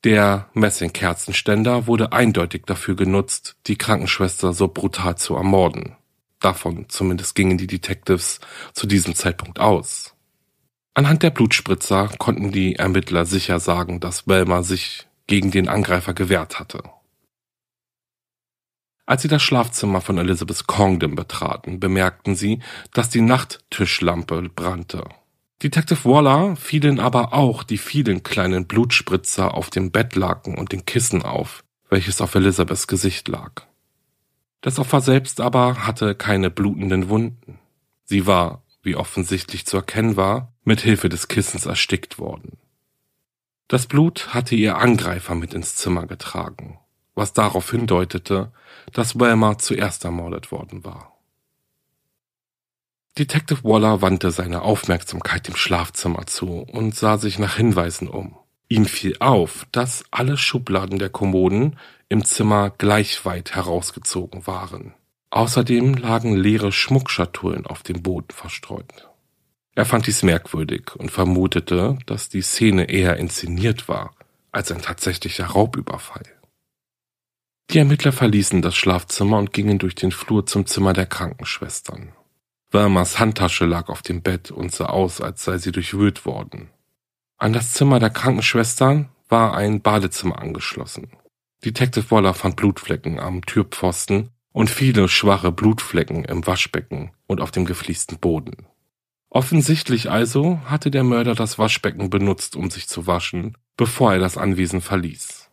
Der 0.04 0.50
Messingkerzenständer 0.54 1.86
wurde 1.86 2.12
eindeutig 2.12 2.64
dafür 2.66 2.96
genutzt, 2.96 3.56
die 3.68 3.76
Krankenschwester 3.76 4.54
so 4.54 4.68
brutal 4.68 5.18
zu 5.18 5.36
ermorden. 5.36 5.96
Davon 6.40 6.86
zumindest 6.88 7.36
gingen 7.36 7.60
die 7.60 7.68
Detectives 7.68 8.40
zu 8.74 8.88
diesem 8.88 9.14
Zeitpunkt 9.14 9.60
aus. 9.60 10.16
Anhand 10.96 11.22
der 11.22 11.30
Blutspritzer 11.30 12.10
konnten 12.18 12.52
die 12.52 12.78
Ermittler 12.78 13.26
sicher 13.26 13.60
sagen, 13.60 14.00
dass 14.00 14.28
Velma 14.28 14.64
sich 14.64 15.09
gegen 15.30 15.52
den 15.52 15.70
Angreifer 15.70 16.14
gewehrt 16.14 16.60
hatte. 16.60 16.82
Als 19.06 19.22
sie 19.22 19.28
das 19.28 19.42
Schlafzimmer 19.42 20.02
von 20.02 20.18
Elizabeth 20.18 20.68
Congdon 20.68 21.16
betraten, 21.16 21.80
bemerkten 21.80 22.36
sie, 22.36 22.60
dass 22.94 23.10
die 23.10 23.22
Nachttischlampe 23.22 24.50
brannte. 24.54 25.04
Detective 25.62 26.04
Waller 26.06 26.56
fielen 26.56 27.00
aber 27.00 27.34
auch 27.34 27.64
die 27.64 27.78
vielen 27.78 28.24
kleinen 28.24 28.66
Blutspritzer 28.66 29.54
auf 29.54 29.70
dem 29.70 29.92
Bettlaken 29.92 30.58
und 30.58 30.72
den 30.72 30.86
Kissen 30.86 31.22
auf, 31.22 31.64
welches 31.90 32.22
auf 32.22 32.34
Elizabeths 32.36 32.88
Gesicht 32.88 33.28
lag. 33.28 33.64
Das 34.62 34.80
Opfer 34.80 35.02
selbst 35.02 35.42
aber 35.42 35.86
hatte 35.86 36.16
keine 36.16 36.50
blutenden 36.50 37.10
Wunden. 37.10 37.60
Sie 38.04 38.26
war, 38.26 38.64
wie 38.82 38.96
offensichtlich 38.96 39.66
zu 39.66 39.78
erkennen 39.78 40.18
war, 40.18 40.54
mit 40.64 40.82
Hilfe 40.82 41.10
des 41.10 41.28
Kissens 41.28 41.66
erstickt 41.66 42.18
worden. 42.18 42.58
Das 43.70 43.86
Blut 43.86 44.34
hatte 44.34 44.56
ihr 44.56 44.80
Angreifer 44.80 45.36
mit 45.36 45.54
ins 45.54 45.76
Zimmer 45.76 46.08
getragen, 46.08 46.80
was 47.14 47.34
darauf 47.34 47.70
hindeutete, 47.70 48.52
dass 48.94 49.20
Wilmer 49.20 49.60
zuerst 49.60 50.06
ermordet 50.06 50.52
worden 50.52 50.84
war. 50.84 51.14
Detective 53.20 53.64
Waller 53.64 54.02
wandte 54.02 54.32
seine 54.32 54.64
Aufmerksamkeit 54.64 55.48
dem 55.48 55.56
Schlafzimmer 55.56 56.26
zu 56.26 56.62
und 56.62 56.96
sah 56.96 57.20
sich 57.20 57.38
nach 57.38 57.58
Hinweisen 57.58 58.08
um. 58.08 58.36
Ihm 58.70 58.86
fiel 58.86 59.18
auf, 59.20 59.68
dass 59.72 60.04
alle 60.10 60.38
Schubladen 60.38 60.98
der 60.98 61.10
Kommoden 61.10 61.78
im 62.08 62.26
Zimmer 62.26 62.72
gleich 62.72 63.24
weit 63.24 63.54
herausgezogen 63.54 64.48
waren. 64.48 64.96
Außerdem 65.30 65.94
lagen 65.94 66.36
leere 66.36 66.72
Schmuckschatullen 66.72 67.68
auf 67.68 67.84
dem 67.84 68.02
Boden 68.02 68.32
verstreut. 68.32 69.09
Er 69.76 69.86
fand 69.86 70.08
dies 70.08 70.24
merkwürdig 70.24 70.96
und 70.96 71.12
vermutete, 71.12 71.98
dass 72.06 72.30
die 72.30 72.42
Szene 72.42 72.90
eher 72.90 73.18
inszeniert 73.18 73.88
war 73.88 74.16
als 74.52 74.72
ein 74.72 74.82
tatsächlicher 74.82 75.46
Raubüberfall. 75.46 76.26
Die 77.70 77.78
Ermittler 77.78 78.12
verließen 78.12 78.64
das 78.64 78.76
Schlafzimmer 78.76 79.38
und 79.38 79.54
gingen 79.54 79.78
durch 79.78 79.94
den 79.94 80.12
Flur 80.12 80.46
zum 80.48 80.66
Zimmer 80.66 80.94
der 80.94 81.06
Krankenschwestern. 81.06 82.14
Wilmers 82.72 83.20
Handtasche 83.20 83.66
lag 83.66 83.90
auf 83.90 84.02
dem 84.02 84.22
Bett 84.22 84.52
und 84.52 84.72
sah 84.72 84.88
aus, 84.88 85.22
als 85.22 85.44
sei 85.44 85.58
sie 85.58 85.72
durchwühlt 85.72 86.26
worden. 86.26 86.70
An 87.38 87.54
das 87.54 87.74
Zimmer 87.74 88.00
der 88.00 88.10
Krankenschwestern 88.10 89.10
war 89.28 89.56
ein 89.56 89.82
Badezimmer 89.82 90.40
angeschlossen. 90.40 91.12
Detective 91.64 92.10
Waller 92.12 92.34
fand 92.34 92.56
Blutflecken 92.56 93.20
am 93.20 93.46
Türpfosten 93.46 94.30
und 94.52 94.70
viele 94.70 95.08
schwache 95.08 95.52
Blutflecken 95.52 96.26
im 96.26 96.46
Waschbecken 96.48 97.12
und 97.28 97.40
auf 97.42 97.52
dem 97.52 97.66
gefliesten 97.66 98.18
Boden. 98.18 98.69
Offensichtlich 99.30 100.10
also 100.10 100.60
hatte 100.66 100.90
der 100.90 101.04
Mörder 101.04 101.36
das 101.36 101.60
Waschbecken 101.60 102.10
benutzt, 102.10 102.56
um 102.56 102.72
sich 102.72 102.88
zu 102.88 103.06
waschen, 103.06 103.58
bevor 103.78 104.14
er 104.14 104.20
das 104.20 104.38
Anwesen 104.38 104.82
verließ. 104.82 105.50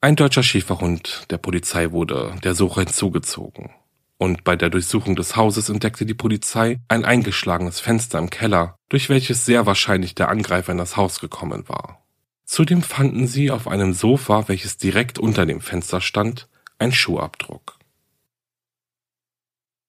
Ein 0.00 0.16
deutscher 0.16 0.42
Schäferhund 0.42 1.26
der 1.30 1.38
Polizei 1.38 1.90
wurde 1.90 2.34
der 2.44 2.54
Suche 2.54 2.82
hinzugezogen. 2.82 3.70
Und 4.16 4.42
bei 4.42 4.56
der 4.56 4.70
Durchsuchung 4.70 5.16
des 5.16 5.36
Hauses 5.36 5.68
entdeckte 5.68 6.06
die 6.06 6.14
Polizei 6.14 6.80
ein 6.88 7.04
eingeschlagenes 7.04 7.78
Fenster 7.78 8.18
im 8.18 8.30
Keller, 8.30 8.76
durch 8.88 9.08
welches 9.08 9.44
sehr 9.44 9.66
wahrscheinlich 9.66 10.14
der 10.14 10.28
Angreifer 10.28 10.72
in 10.72 10.78
das 10.78 10.96
Haus 10.96 11.20
gekommen 11.20 11.68
war. 11.68 12.04
Zudem 12.44 12.82
fanden 12.82 13.26
sie 13.26 13.50
auf 13.50 13.68
einem 13.68 13.92
Sofa, 13.92 14.48
welches 14.48 14.78
direkt 14.78 15.18
unter 15.18 15.46
dem 15.46 15.60
Fenster 15.60 16.00
stand, 16.00 16.48
ein 16.78 16.92
Schuhabdruck. 16.92 17.77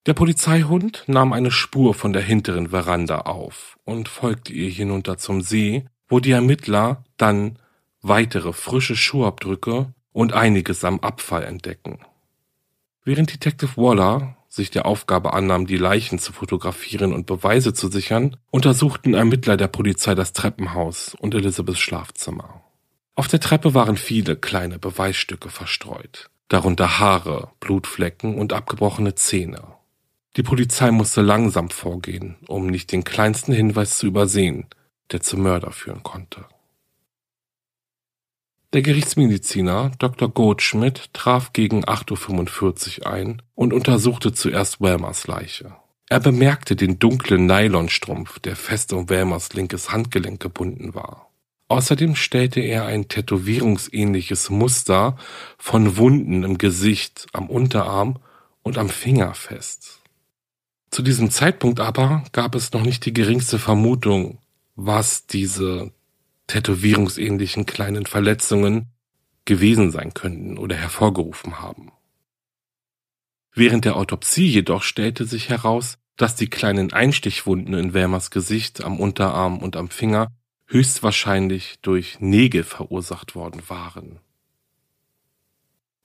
Der 0.10 0.16
Polizeihund 0.16 1.04
nahm 1.06 1.34
eine 1.34 1.52
Spur 1.52 1.94
von 1.94 2.14
der 2.14 2.24
hinteren 2.24 2.70
Veranda 2.70 3.20
auf 3.20 3.78
und 3.84 4.10
folgte 4.10 4.52
ihr 4.52 4.72
hinunter 4.72 5.20
zum 5.20 5.42
See, 5.44 5.86
wo 6.08 6.20
die 6.20 6.32
Ermittler 6.32 7.04
dann 7.18 7.60
weitere 8.02 8.52
frische 8.52 8.96
Schuhabdrücke 8.96 9.94
und 10.12 10.34
einiges 10.34 10.84
am 10.84 11.00
Abfall 11.02 11.44
entdecken. 11.44 12.00
Während 13.04 13.32
Detective 13.32 13.78
Waller 13.78 14.36
sich 14.48 14.72
der 14.72 14.88
Aufgabe 14.88 15.34
annahm, 15.34 15.68
die 15.68 15.78
Leichen 15.78 16.18
zu 16.18 16.34
fotografieren 16.34 17.14
und 17.14 17.28
Beweise 17.28 17.76
zu 17.76 17.88
sichern, 17.88 18.36
untersuchten 18.50 19.14
Ermittler 19.14 19.58
der 19.58 19.68
Polizei 19.68 20.16
das 20.16 20.34
Treppenhaus 20.34 21.14
und 21.20 21.36
Elizabeths 21.36 21.78
Schlafzimmer. 21.78 22.64
Auf 23.14 23.28
der 23.28 23.42
Treppe 23.42 23.76
waren 23.76 23.96
viele 23.96 24.38
kleine 24.38 24.80
Beweisstücke 24.80 25.50
verstreut, 25.50 26.32
darunter 26.48 26.98
Haare, 26.98 27.52
Blutflecken 27.60 28.40
und 28.40 28.54
abgebrochene 28.54 29.14
Zähne. 29.14 29.78
Die 30.40 30.44
Polizei 30.44 30.90
musste 30.92 31.20
langsam 31.20 31.70
vorgehen, 31.70 32.38
um 32.48 32.68
nicht 32.68 32.94
den 32.94 33.04
kleinsten 33.04 33.52
Hinweis 33.52 33.98
zu 33.98 34.08
übersehen, 34.08 34.68
der 35.12 35.20
zum 35.20 35.42
Mörder 35.42 35.74
führen 35.74 36.02
konnte. 36.02 36.46
Der 38.72 38.82
Gerichtsmediziner 38.82 39.92
Dr. 40.00 40.30
Goldschmidt 40.30 41.14
traf 41.14 41.52
gegen 41.52 41.84
8.45 41.84 43.02
Uhr 43.02 43.08
ein 43.08 43.42
und 43.54 43.74
untersuchte 43.74 44.32
zuerst 44.32 44.80
Welmers 44.80 45.28
Leiche. 45.28 45.76
Er 46.08 46.22
bemerkte 46.22 46.78
den 46.78 47.00
dunklen 47.00 47.46
Nylonstrumpf, 47.46 48.40
der 48.40 48.56
fest 48.56 48.94
um 48.94 49.10
Welmers 49.10 49.52
linkes 49.52 49.92
Handgelenk 49.92 50.40
gebunden 50.40 50.96
war. 50.96 51.30
Außerdem 51.68 52.16
stellte 52.16 52.62
er 52.62 52.86
ein 52.86 53.10
tätowierungsähnliches 53.10 54.50
Muster 54.50 55.18
von 55.58 55.98
Wunden 55.98 56.44
im 56.44 56.58
Gesicht, 56.58 57.28
am 57.34 57.50
Unterarm 57.50 58.20
und 58.64 58.78
am 58.78 58.88
Finger 58.88 59.34
fest. 59.34 59.99
Zu 60.92 61.04
diesem 61.04 61.30
Zeitpunkt 61.30 61.80
aber 61.80 62.24
gab 62.32 62.56
es 62.56 62.72
noch 62.72 62.82
nicht 62.82 63.06
die 63.06 63.14
geringste 63.14 63.60
Vermutung, 63.60 64.40
was 64.76 65.28
diese 65.28 65.92
tätowierungsähnlichen 66.48 67.66
kleinen 67.66 68.06
Verletzungen 68.06 68.88
gewesen 69.46 69.92
sein 69.92 70.14
könnten 70.14 70.58
oder 70.58 70.76
hervorgerufen 70.76 71.60
haben. 71.60 71.92
Während 73.54 73.86
der 73.86 73.96
Autopsie 73.96 74.48
jedoch 74.48 74.84
stellte 74.84 75.26
sich 75.26 75.50
heraus, 75.50 75.98
dass 76.18 76.36
die 76.36 76.50
kleinen 76.50 76.92
Einstichwunden 76.92 77.74
in 77.74 77.94
Wärmers 77.94 78.32
Gesicht, 78.32 78.84
am 78.84 79.00
Unterarm 79.00 79.60
und 79.60 79.76
am 79.76 79.90
Finger 79.90 80.28
höchstwahrscheinlich 80.68 81.80
durch 81.82 82.20
Nägel 82.20 82.64
verursacht 82.64 83.36
worden 83.36 83.62
waren. 83.68 84.20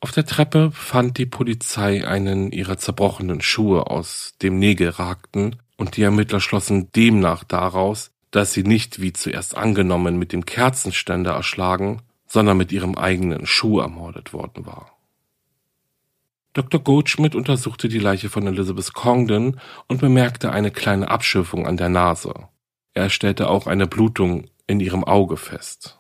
Auf 0.05 0.13
der 0.13 0.27
Treppe 0.27 0.71
fand 0.71 1.17
die 1.17 1.25
Polizei 1.25 2.07
einen 2.07 2.53
ihrer 2.53 2.77
zerbrochenen 2.77 3.41
Schuhe, 3.41 3.87
aus 3.87 4.35
dem 4.43 4.59
Nägel 4.59 4.91
ragten, 4.91 5.57
und 5.79 5.97
die 5.97 6.03
Ermittler 6.03 6.41
schlossen 6.41 6.93
demnach 6.93 7.43
daraus, 7.43 8.11
dass 8.31 8.53
sie 8.53 8.65
nicht 8.65 9.01
wie 9.01 9.15
zuerst 9.15 9.57
angenommen 9.57 10.19
mit 10.19 10.35
dem 10.35 10.45
Kerzenständer 10.45 11.33
erschlagen, 11.33 12.03
sondern 12.27 12.59
mit 12.59 12.71
ihrem 12.71 12.99
eigenen 12.99 13.47
Schuh 13.47 13.81
ermordet 13.81 14.35
worden 14.35 14.67
war. 14.67 14.95
Dr. 16.53 16.81
Goldschmidt 16.81 17.35
untersuchte 17.35 17.89
die 17.89 17.99
Leiche 17.99 18.29
von 18.29 18.47
Elizabeth 18.47 18.93
Congdon 18.93 19.59
und 19.89 20.03
bemerkte 20.03 20.53
eine 20.53 20.71
kleine 20.71 21.11
Abschürfung 21.11 21.67
an 21.67 21.79
der 21.79 21.89
Nase. 21.89 22.35
Er 22.93 23.09
stellte 23.09 23.49
auch 23.49 23.67
eine 23.67 23.87
Blutung 23.87 24.51
in 24.67 24.81
ihrem 24.81 25.03
Auge 25.03 25.39
fest. 25.39 25.99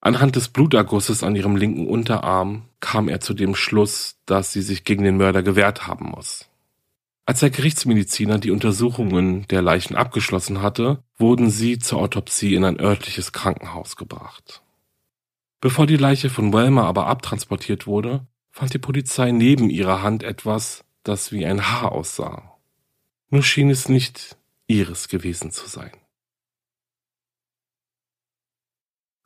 Anhand 0.00 0.36
des 0.36 0.48
Blutergusses 0.48 1.22
an 1.22 1.36
ihrem 1.36 1.56
linken 1.56 1.86
Unterarm 1.86 2.62
kam 2.80 3.08
er 3.08 3.20
zu 3.20 3.34
dem 3.34 3.54
Schluss, 3.54 4.16
dass 4.24 4.52
sie 4.52 4.62
sich 4.62 4.84
gegen 4.84 5.04
den 5.04 5.18
Mörder 5.18 5.42
gewehrt 5.42 5.86
haben 5.86 6.06
muss. 6.06 6.48
Als 7.26 7.40
der 7.40 7.50
Gerichtsmediziner 7.50 8.38
die 8.38 8.50
Untersuchungen 8.50 9.46
der 9.48 9.62
Leichen 9.62 9.94
abgeschlossen 9.94 10.62
hatte, 10.62 11.02
wurden 11.16 11.50
sie 11.50 11.78
zur 11.78 12.00
Autopsie 12.00 12.54
in 12.54 12.64
ein 12.64 12.80
örtliches 12.80 13.32
Krankenhaus 13.32 13.96
gebracht. 13.96 14.62
Bevor 15.60 15.86
die 15.86 15.98
Leiche 15.98 16.30
von 16.30 16.52
Welmer 16.52 16.86
aber 16.86 17.06
abtransportiert 17.06 17.86
wurde, 17.86 18.26
fand 18.50 18.72
die 18.72 18.78
Polizei 18.78 19.30
neben 19.30 19.68
ihrer 19.68 20.02
Hand 20.02 20.22
etwas, 20.22 20.84
das 21.04 21.30
wie 21.30 21.44
ein 21.44 21.70
Haar 21.70 21.92
aussah. 21.92 22.56
Nur 23.28 23.42
schien 23.42 23.70
es 23.70 23.88
nicht 23.88 24.36
ihres 24.66 25.08
gewesen 25.08 25.50
zu 25.50 25.68
sein. 25.68 25.92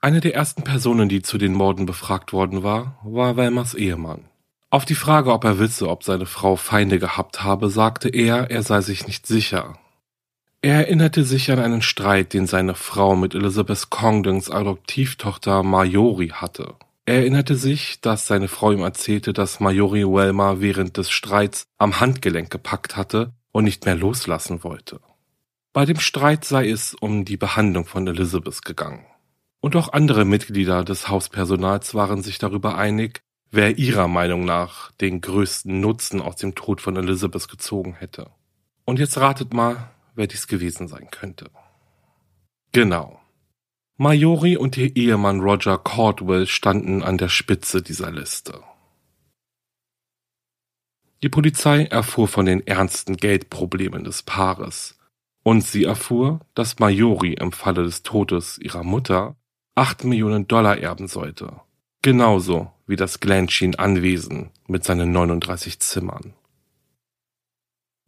Eine 0.05 0.21
der 0.21 0.35
ersten 0.35 0.65
Personen, 0.65 1.09
die 1.09 1.23
zu 1.23 1.39
den 1.39 1.55
Morden 1.55 1.87
befragt 1.87 2.35
worden 2.35 2.63
war, 2.63 2.99
war 3.05 3.39
Welmers 3.39 3.73
Ehemann. 3.73 4.27
Auf 4.69 4.85
die 4.85 4.97
Frage, 4.97 5.33
ob 5.33 5.45
er 5.45 5.59
wisse, 5.59 5.89
ob 5.89 6.05
seine 6.05 6.27
Frau 6.27 6.57
Feinde 6.57 6.99
gehabt 6.99 7.43
habe, 7.43 7.71
sagte 7.71 8.11
er, 8.11 8.51
er 8.51 8.63
sei 8.63 8.83
sich 8.83 9.07
nicht 9.07 9.27
sicher. 9.27 9.79
Er 10.61 10.75
erinnerte 10.75 11.25
sich 11.25 11.51
an 11.51 11.59
einen 11.59 11.81
Streit, 11.81 12.35
den 12.35 12.47
seine 12.47 12.75
Frau 12.75 13.17
mit 13.17 13.35
Elizabeth 13.35 13.89
Congdons 13.89 14.51
Adoptivtochter 14.51 15.63
Marjorie 15.63 16.33
hatte. 16.33 16.75
Er 17.07 17.21
erinnerte 17.21 17.57
sich, 17.57 18.03
dass 18.03 18.27
seine 18.27 18.49
Frau 18.49 18.73
ihm 18.73 18.83
erzählte, 18.83 19.33
dass 19.33 19.59
Marjorie 19.59 20.05
Welmer 20.05 20.61
während 20.61 20.99
des 20.99 21.11
Streits 21.11 21.65
am 21.79 21.99
Handgelenk 22.01 22.51
gepackt 22.51 22.99
hatte 22.99 23.33
und 23.53 23.65
nicht 23.65 23.87
mehr 23.87 23.97
loslassen 23.97 24.65
wollte. 24.65 25.01
Bei 25.73 25.87
dem 25.87 25.99
Streit 25.99 26.45
sei 26.45 26.69
es 26.69 26.93
um 26.93 27.25
die 27.25 27.39
Behandlung 27.39 27.87
von 27.87 28.07
Elizabeth 28.07 28.67
gegangen. 28.67 29.07
Und 29.65 29.77
auch 29.77 29.95
andere 29.95 30.27
Mitglieder 30.27 30.85
des 30.85 31.09
Hauspersonals 31.09 31.95
waren 31.95 32.23
sich 32.23 32.37
darüber 32.37 32.77
einig, 32.77 33.23
wer 33.51 33.79
ihrer 33.79 34.09
Meinung 34.09 34.45
nach 34.45 34.93
den 34.93 35.23
größten 35.23 35.81
Nutzen 35.81 36.21
aus 36.21 36.37
dem 36.37 36.55
Tod 36.55 36.83
von 36.83 36.97
Elizabeth 36.97 37.49
gezogen 37.49 37.95
hätte. 37.95 38.31
Und 38.85 38.99
jetzt 38.99 39.17
ratet 39.17 39.55
mal, 39.55 39.91
wer 40.15 40.27
dies 40.27 40.49
gewesen 40.49 40.87
sein 40.87 41.09
könnte. 41.11 41.47
Genau. 42.73 43.19
Majori 43.97 44.59
und 44.59 44.77
ihr 44.77 44.95
Ehemann 44.97 45.41
Roger 45.41 45.79
Caldwell 45.79 46.47
standen 46.47 47.03
an 47.03 47.17
der 47.17 47.31
Spitze 47.31 47.81
dieser 47.81 48.11
Liste. 48.11 48.61
Die 51.23 51.31
Polizei 51.31 51.85
erfuhr 51.85 52.29
von 52.29 52.45
den 52.45 52.67
ernsten 52.67 53.17
Geldproblemen 53.17 54.05
des 54.05 54.25
Paares 54.25 54.99
und 55.43 55.63
sie 55.63 55.85
erfuhr, 55.85 56.41
dass 56.53 56.79
Majori 56.81 57.33
im 57.33 57.51
Falle 57.51 57.85
des 57.85 58.03
Todes 58.03 58.59
ihrer 58.59 58.85
Mutter 58.85 59.39
acht 59.75 60.05
Millionen 60.05 60.47
Dollar 60.49 60.79
erben 60.79 61.09
sollte 61.09 61.61
Genauso 62.05 62.71
wie 62.87 62.97
das 62.97 63.21
Glensheen 63.21 63.77
Anwesen 63.77 64.51
mit 64.69 64.85
seinen 64.85 65.11
39 65.11 65.81
Zimmern. 65.81 66.35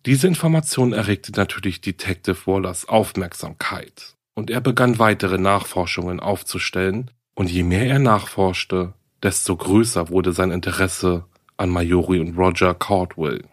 Diese 0.04 0.26
Information 0.26 0.92
erregte 0.92 1.32
natürlich 1.32 1.80
Detective 1.80 2.46
Wallers 2.46 2.86
Aufmerksamkeit 2.90 4.14
und 4.34 4.50
er 4.50 4.60
begann 4.60 4.98
weitere 4.98 5.38
Nachforschungen 5.38 6.20
aufzustellen 6.20 7.10
und 7.34 7.50
je 7.50 7.62
mehr 7.62 7.86
er 7.86 7.98
nachforschte, 7.98 8.92
desto 9.22 9.56
größer 9.56 10.10
wurde 10.10 10.32
sein 10.32 10.50
Interesse 10.50 11.24
an 11.56 11.70
Majori 11.70 12.20
und 12.20 12.36
Roger 12.36 12.74
Caldwell. 12.74 13.44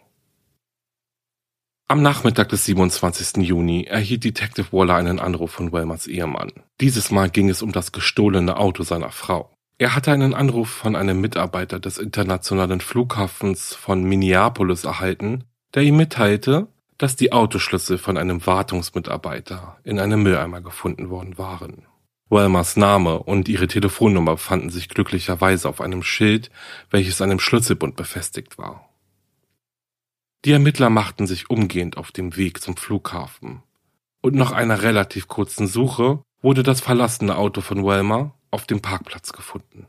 Am 1.94 2.02
Nachmittag 2.02 2.50
des 2.50 2.66
27. 2.66 3.44
Juni 3.48 3.84
erhielt 3.84 4.24
Detective 4.24 4.66
Waller 4.72 4.96
einen 4.96 5.20
Anruf 5.20 5.52
von 5.52 5.72
Welmers 5.72 6.08
Ehemann. 6.08 6.52
Dieses 6.82 7.12
Mal 7.12 7.30
ging 7.30 7.50
es 7.52 7.62
um 7.62 7.72
das 7.72 7.92
gestohlene 7.92 8.58
Auto 8.58 8.82
seiner 8.82 9.12
Frau. 9.12 9.54
Er 9.78 9.96
hatte 9.96 10.12
einen 10.12 10.34
Anruf 10.34 10.70
von 10.70 10.96
einem 10.96 11.22
Mitarbeiter 11.22 11.80
des 11.80 12.00
internationalen 12.00 12.82
Flughafens 12.82 13.76
von 13.76 14.04
Minneapolis 14.06 14.86
erhalten, 14.86 15.44
der 15.76 15.84
ihm 15.84 15.98
mitteilte, 15.98 16.68
dass 16.98 17.16
die 17.16 17.32
Autoschlüssel 17.32 18.00
von 18.00 18.18
einem 18.18 18.44
Wartungsmitarbeiter 18.44 19.78
in 19.84 20.00
einem 20.00 20.24
Mülleimer 20.24 20.62
gefunden 20.62 21.12
worden 21.12 21.38
waren. 21.38 21.86
Welmers 22.28 22.76
Name 22.76 23.20
und 23.20 23.48
ihre 23.48 23.68
Telefonnummer 23.68 24.38
fanden 24.38 24.72
sich 24.72 24.90
glücklicherweise 24.90 25.70
auf 25.70 25.80
einem 25.80 26.02
Schild, 26.02 26.50
welches 26.90 27.22
an 27.22 27.30
einem 27.30 27.40
Schlüsselbund 27.40 27.96
befestigt 27.96 28.58
war. 28.58 28.90
Die 30.46 30.52
Ermittler 30.52 30.90
machten 30.90 31.26
sich 31.26 31.50
umgehend 31.50 31.96
auf 31.98 32.12
dem 32.12 32.36
Weg 32.36 32.62
zum 32.62 32.76
Flughafen. 32.76 33.64
Und 34.22 34.36
nach 34.36 34.52
einer 34.52 34.82
relativ 34.82 35.28
kurzen 35.28 35.68
Suche 35.68 36.22
wurde 36.42 36.64
das 36.64 36.82
verlassene 36.82 37.38
Auto 37.38 37.62
von 37.62 37.86
Welmer 37.86 38.34
auf 38.52 38.66
dem 38.66 38.82
Parkplatz 38.82 39.32
gefunden. 39.32 39.88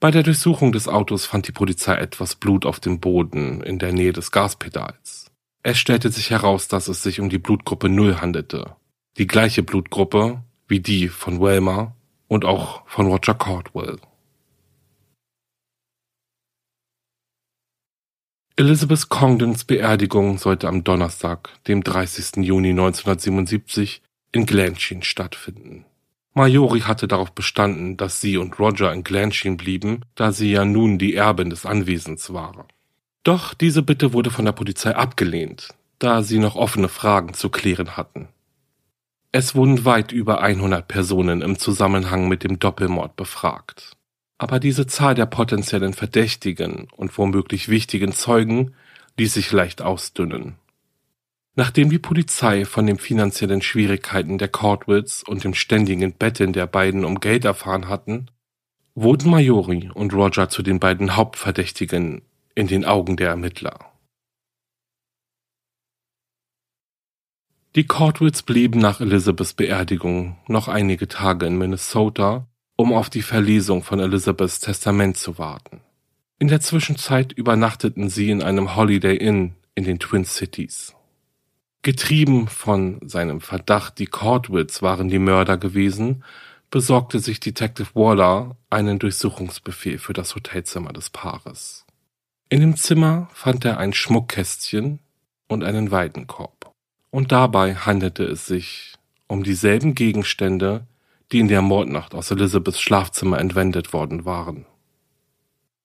Bei 0.00 0.10
der 0.10 0.24
Durchsuchung 0.24 0.72
des 0.72 0.88
Autos 0.88 1.24
fand 1.24 1.46
die 1.48 1.52
Polizei 1.52 1.94
etwas 1.94 2.34
Blut 2.34 2.66
auf 2.66 2.80
dem 2.80 3.00
Boden 3.00 3.62
in 3.62 3.78
der 3.78 3.92
Nähe 3.92 4.12
des 4.12 4.32
Gaspedals. 4.32 5.30
Es 5.62 5.78
stellte 5.78 6.10
sich 6.10 6.30
heraus, 6.30 6.68
dass 6.68 6.88
es 6.88 7.02
sich 7.02 7.20
um 7.20 7.30
die 7.30 7.38
Blutgruppe 7.38 7.88
Null 7.88 8.20
handelte. 8.20 8.76
Die 9.16 9.26
gleiche 9.26 9.62
Blutgruppe 9.62 10.42
wie 10.66 10.80
die 10.80 11.08
von 11.08 11.40
Welmer 11.40 11.94
und 12.26 12.44
auch 12.44 12.82
von 12.86 13.06
Roger 13.06 13.34
Caldwell. 13.34 13.98
Elizabeth 18.56 19.08
Congdons 19.08 19.64
Beerdigung 19.64 20.38
sollte 20.38 20.68
am 20.68 20.84
Donnerstag, 20.84 21.48
dem 21.66 21.82
30. 21.82 22.44
Juni 22.44 22.70
1977, 22.70 24.00
in 24.30 24.46
Glensheen 24.46 25.02
stattfinden. 25.02 25.84
Marjorie 26.34 26.82
hatte 26.82 27.08
darauf 27.08 27.32
bestanden, 27.32 27.96
dass 27.96 28.20
sie 28.20 28.36
und 28.36 28.56
Roger 28.60 28.92
in 28.92 29.02
Glensheen 29.02 29.56
blieben, 29.56 30.02
da 30.14 30.30
sie 30.30 30.52
ja 30.52 30.64
nun 30.64 30.98
die 30.98 31.16
Erbin 31.16 31.50
des 31.50 31.66
Anwesens 31.66 32.32
waren. 32.32 32.62
Doch 33.24 33.54
diese 33.54 33.82
Bitte 33.82 34.12
wurde 34.12 34.30
von 34.30 34.44
der 34.44 34.52
Polizei 34.52 34.94
abgelehnt, 34.94 35.74
da 35.98 36.22
sie 36.22 36.38
noch 36.38 36.54
offene 36.54 36.88
Fragen 36.88 37.34
zu 37.34 37.48
klären 37.48 37.96
hatten. 37.96 38.28
Es 39.32 39.56
wurden 39.56 39.84
weit 39.84 40.12
über 40.12 40.42
100 40.42 40.86
Personen 40.86 41.42
im 41.42 41.58
Zusammenhang 41.58 42.28
mit 42.28 42.44
dem 42.44 42.60
Doppelmord 42.60 43.16
befragt. 43.16 43.96
Aber 44.44 44.60
diese 44.60 44.86
Zahl 44.86 45.14
der 45.14 45.24
potenziellen 45.24 45.94
Verdächtigen 45.94 46.88
und 46.94 47.16
womöglich 47.16 47.70
wichtigen 47.70 48.12
Zeugen 48.12 48.74
ließ 49.16 49.32
sich 49.32 49.50
leicht 49.50 49.80
ausdünnen. 49.80 50.56
Nachdem 51.54 51.88
die 51.88 51.98
Polizei 51.98 52.66
von 52.66 52.86
den 52.86 52.98
finanziellen 52.98 53.62
Schwierigkeiten 53.62 54.36
der 54.36 54.48
Cordwills 54.48 55.22
und 55.22 55.44
dem 55.44 55.54
ständigen 55.54 56.12
Betteln 56.12 56.52
der 56.52 56.66
beiden 56.66 57.06
um 57.06 57.20
Geld 57.20 57.46
erfahren 57.46 57.88
hatten, 57.88 58.26
wurden 58.94 59.30
Majori 59.30 59.90
und 59.94 60.12
Roger 60.12 60.50
zu 60.50 60.62
den 60.62 60.78
beiden 60.78 61.16
Hauptverdächtigen 61.16 62.20
in 62.54 62.66
den 62.66 62.84
Augen 62.84 63.16
der 63.16 63.30
Ermittler. 63.30 63.78
Die 67.76 67.86
Cordwills 67.86 68.42
blieben 68.42 68.78
nach 68.78 69.00
Elizabeths 69.00 69.54
Beerdigung 69.54 70.36
noch 70.48 70.68
einige 70.68 71.08
Tage 71.08 71.46
in 71.46 71.56
Minnesota 71.56 72.46
um 72.76 72.92
auf 72.92 73.10
die 73.10 73.22
Verlesung 73.22 73.82
von 73.82 74.00
Elizabeths 74.00 74.60
Testament 74.60 75.16
zu 75.16 75.38
warten. 75.38 75.80
In 76.38 76.48
der 76.48 76.60
Zwischenzeit 76.60 77.32
übernachteten 77.32 78.08
sie 78.08 78.30
in 78.30 78.42
einem 78.42 78.76
Holiday 78.76 79.16
Inn 79.16 79.54
in 79.74 79.84
den 79.84 79.98
Twin 79.98 80.24
Cities. 80.24 80.94
Getrieben 81.82 82.48
von 82.48 82.98
seinem 83.06 83.40
Verdacht, 83.40 83.98
die 83.98 84.06
Cordwills 84.06 84.82
waren 84.82 85.08
die 85.08 85.18
Mörder 85.18 85.58
gewesen, 85.58 86.24
besorgte 86.70 87.20
sich 87.20 87.40
Detective 87.40 87.94
Waller 87.94 88.56
einen 88.70 88.98
Durchsuchungsbefehl 88.98 89.98
für 89.98 90.12
das 90.12 90.34
Hotelzimmer 90.34 90.92
des 90.92 91.10
Paares. 91.10 91.84
In 92.48 92.60
dem 92.60 92.76
Zimmer 92.76 93.28
fand 93.32 93.64
er 93.64 93.78
ein 93.78 93.92
Schmuckkästchen 93.92 94.98
und 95.46 95.62
einen 95.62 95.90
Weidenkorb. 95.90 96.72
Und 97.10 97.32
dabei 97.32 97.74
handelte 97.74 98.24
es 98.24 98.46
sich 98.46 98.94
um 99.28 99.44
dieselben 99.44 99.94
Gegenstände, 99.94 100.86
die 101.34 101.40
in 101.40 101.48
der 101.48 101.62
Mordnacht 101.62 102.14
aus 102.14 102.30
Elizabeths 102.30 102.80
Schlafzimmer 102.80 103.40
entwendet 103.40 103.92
worden 103.92 104.24
waren. 104.24 104.66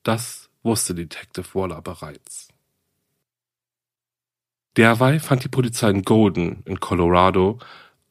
Das 0.04 0.48
wusste 0.62 0.94
Detective 0.94 1.56
Waller 1.56 1.82
bereits. 1.82 2.50
Derweil 4.78 5.20
fand 5.20 5.44
die 5.44 5.48
Polizei 5.48 5.90
in 5.90 6.04
Golden 6.04 6.62
in 6.66 6.80
Colorado 6.80 7.58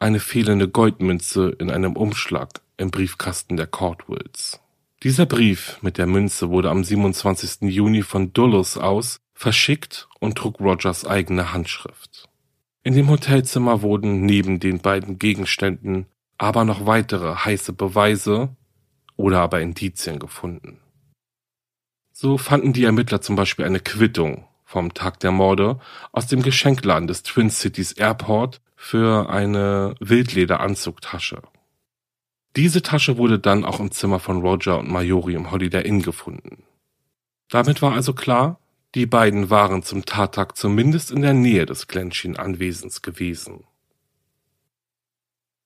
eine 0.00 0.18
fehlende 0.18 0.68
Goldmünze 0.68 1.50
in 1.60 1.70
einem 1.70 1.94
Umschlag 1.94 2.60
im 2.76 2.90
Briefkasten 2.90 3.56
der 3.56 3.68
Cordwills. 3.68 4.60
Dieser 5.04 5.26
Brief 5.26 5.78
mit 5.80 5.96
der 5.96 6.08
Münze 6.08 6.50
wurde 6.50 6.70
am 6.70 6.82
27. 6.82 7.70
Juni 7.70 8.02
von 8.02 8.32
Dulles 8.32 8.76
aus 8.76 9.20
verschickt 9.32 10.08
und 10.18 10.36
trug 10.36 10.58
Rogers 10.58 11.06
eigene 11.06 11.52
Handschrift. 11.52 12.28
In 12.82 12.94
dem 12.94 13.08
Hotelzimmer 13.08 13.82
wurden 13.82 14.22
neben 14.22 14.58
den 14.58 14.80
beiden 14.80 15.20
Gegenständen 15.20 16.06
aber 16.38 16.64
noch 16.64 16.86
weitere 16.86 17.34
heiße 17.34 17.72
Beweise 17.72 18.56
oder 19.16 19.40
aber 19.40 19.60
Indizien 19.60 20.18
gefunden. 20.18 20.80
So 22.12 22.38
fanden 22.38 22.72
die 22.72 22.84
Ermittler 22.84 23.20
zum 23.20 23.36
Beispiel 23.36 23.64
eine 23.64 23.80
Quittung 23.80 24.46
vom 24.64 24.94
Tag 24.94 25.20
der 25.20 25.32
Morde 25.32 25.78
aus 26.12 26.26
dem 26.26 26.42
Geschenkladen 26.42 27.06
des 27.06 27.22
Twin 27.22 27.50
Cities 27.50 27.92
Airport 27.92 28.60
für 28.76 29.28
eine 29.28 29.94
Wildlederanzugtasche. 30.00 31.42
Diese 32.56 32.82
Tasche 32.82 33.18
wurde 33.18 33.38
dann 33.38 33.64
auch 33.64 33.80
im 33.80 33.90
Zimmer 33.90 34.18
von 34.18 34.40
Roger 34.40 34.78
und 34.78 34.90
Mayori 34.90 35.34
im 35.34 35.50
Holiday 35.50 35.86
Inn 35.86 36.02
gefunden. 36.02 36.64
Damit 37.50 37.82
war 37.82 37.92
also 37.92 38.14
klar, 38.14 38.58
die 38.94 39.06
beiden 39.06 39.48
waren 39.48 39.82
zum 39.82 40.04
Tattag 40.04 40.56
zumindest 40.56 41.10
in 41.10 41.22
der 41.22 41.34
Nähe 41.34 41.66
des 41.66 41.88
Glensheen-Anwesens 41.88 43.02
gewesen. 43.02 43.64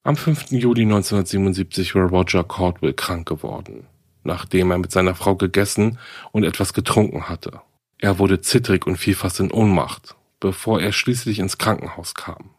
Am 0.04 0.16
5. 0.16 0.50
Juli 0.50 0.82
1977 0.82 1.94
war 1.94 2.08
Roger 2.08 2.42
Caldwell 2.42 2.92
krank 2.92 3.28
geworden, 3.28 3.86
nachdem 4.24 4.72
er 4.72 4.78
mit 4.78 4.90
seiner 4.90 5.14
Frau 5.14 5.36
gegessen 5.36 5.96
und 6.32 6.42
etwas 6.42 6.72
getrunken 6.72 7.28
hatte. 7.28 7.60
Er 7.98 8.18
wurde 8.18 8.40
zittrig 8.40 8.84
und 8.84 8.96
fiel 8.96 9.14
fast 9.14 9.38
in 9.38 9.52
Ohnmacht, 9.52 10.16
bevor 10.40 10.80
er 10.80 10.90
schließlich 10.90 11.38
ins 11.38 11.56
Krankenhaus 11.56 12.16
kam. 12.16 12.50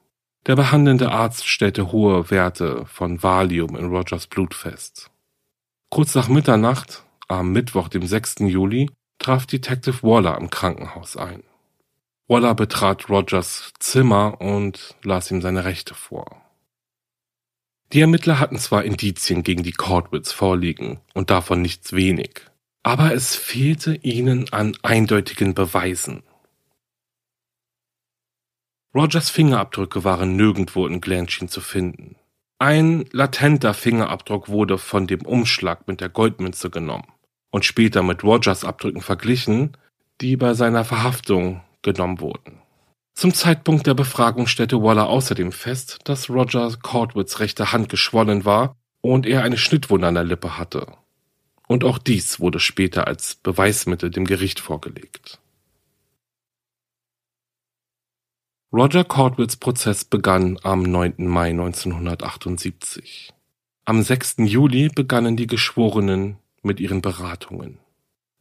Der 0.46 0.56
behandelnde 0.56 1.12
Arzt 1.12 1.46
stellte 1.46 1.92
hohe 1.92 2.32
Werte 2.32 2.86
von 2.86 3.22
Valium 3.22 3.76
in 3.76 3.88
Rogers 3.88 4.28
Blut 4.28 4.54
fest. 4.54 5.12
Kurz 5.90 6.16
nach 6.16 6.30
Mitternacht, 6.30 7.04
am 7.28 7.52
Mittwoch, 7.52 7.90
dem 7.90 8.08
6. 8.08 8.36
Juli, 8.40 8.90
traf 9.20 9.46
Detective 9.48 10.02
Waller 10.02 10.38
im 10.38 10.50
Krankenhaus 10.50 11.18
ein. 11.18 11.44
Waller 12.30 12.56
betrat 12.56 13.10
Rogers 13.10 13.74
Zimmer 13.80 14.40
und 14.40 14.96
las 15.04 15.30
ihm 15.30 15.42
seine 15.42 15.66
Rechte 15.66 15.94
vor. 15.94 16.43
Die 17.94 18.02
Ermittler 18.02 18.40
hatten 18.40 18.58
zwar 18.58 18.84
Indizien 18.86 19.44
gegen 19.44 19.62
die 19.62 19.72
Cordwits 19.72 20.32
vorliegen 20.32 21.00
und 21.14 21.30
davon 21.30 21.62
nichts 21.62 21.94
wenig, 21.94 22.42
aber 22.82 23.14
es 23.14 23.36
fehlte 23.36 23.96
ihnen 23.98 24.52
an 24.52 24.76
eindeutigen 24.82 25.54
Beweisen. 25.54 26.24
Rogers 28.96 29.30
Fingerabdrücke 29.30 30.04
waren 30.04 30.36
nirgendwo 30.36 30.88
in 30.88 31.02
Glensheen 31.02 31.50
zu 31.50 31.62
finden. 31.62 32.16
Ein 32.58 33.06
latenter 33.12 33.76
Fingerabdruck 33.76 34.50
wurde 34.50 34.80
von 34.80 35.06
dem 35.06 35.22
Umschlag 35.22 35.88
mit 35.88 36.02
der 36.02 36.10
Goldmünze 36.10 36.72
genommen 36.72 37.12
und 37.52 37.64
später 37.64 38.02
mit 38.02 38.24
Rogers 38.24 38.66
Abdrücken 38.66 39.02
verglichen, 39.02 39.78
die 40.20 40.36
bei 40.36 40.56
seiner 40.56 40.84
Verhaftung 40.84 41.62
genommen 41.84 42.20
wurden. 42.20 42.63
Zum 43.14 43.34
Zeitpunkt 43.34 43.88
der 43.88 43.94
Befragung 43.94 44.48
stellte 44.48 44.82
Waller 44.82 45.08
außerdem 45.08 45.52
fest, 45.52 46.00
dass 46.06 46.30
Roger 46.30 46.76
Cordwitts 46.82 47.40
rechte 47.40 47.72
Hand 47.72 47.90
geschwollen 47.90 48.44
war 48.44 48.76
und 49.02 49.26
er 49.26 49.44
eine 49.44 49.58
Schnittwunde 49.58 50.08
an 50.08 50.16
der 50.16 50.24
Lippe 50.24 50.58
hatte. 50.58 50.88
Und 51.68 51.84
auch 51.84 51.98
dies 51.98 52.40
wurde 52.40 52.60
später 52.60 53.08
als 53.08 53.36
Beweismittel 53.36 54.10
dem 54.10 54.26
Gericht 54.26 54.60
vorgelegt. 54.60 55.40
Roger 58.74 59.04
Cordwitts 59.04 59.56
Prozess 59.58 60.04
begann 60.04 60.60
am 60.64 60.82
9. 60.82 61.28
Mai 61.28 61.52
1978. 61.52 63.32
Am 63.86 64.02
6. 64.02 64.38
Juli 64.40 64.90
begannen 64.90 65.38
die 65.38 65.46
Geschworenen 65.46 66.38
mit 66.64 66.80
ihren 66.80 67.02
Beratungen. 67.02 67.78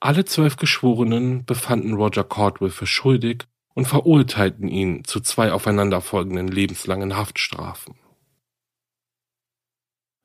Alle 0.00 0.24
zwölf 0.24 0.56
Geschworenen 0.56 1.44
befanden 1.44 1.92
Roger 1.92 2.24
Cordwell 2.24 2.70
für 2.70 2.87
schuldig 2.87 3.44
und 3.74 3.87
verurteilten 3.87 4.68
ihn 4.68 5.04
zu 5.04 5.20
zwei 5.20 5.52
aufeinanderfolgenden 5.52 6.48
lebenslangen 6.48 7.16
Haftstrafen. 7.16 7.94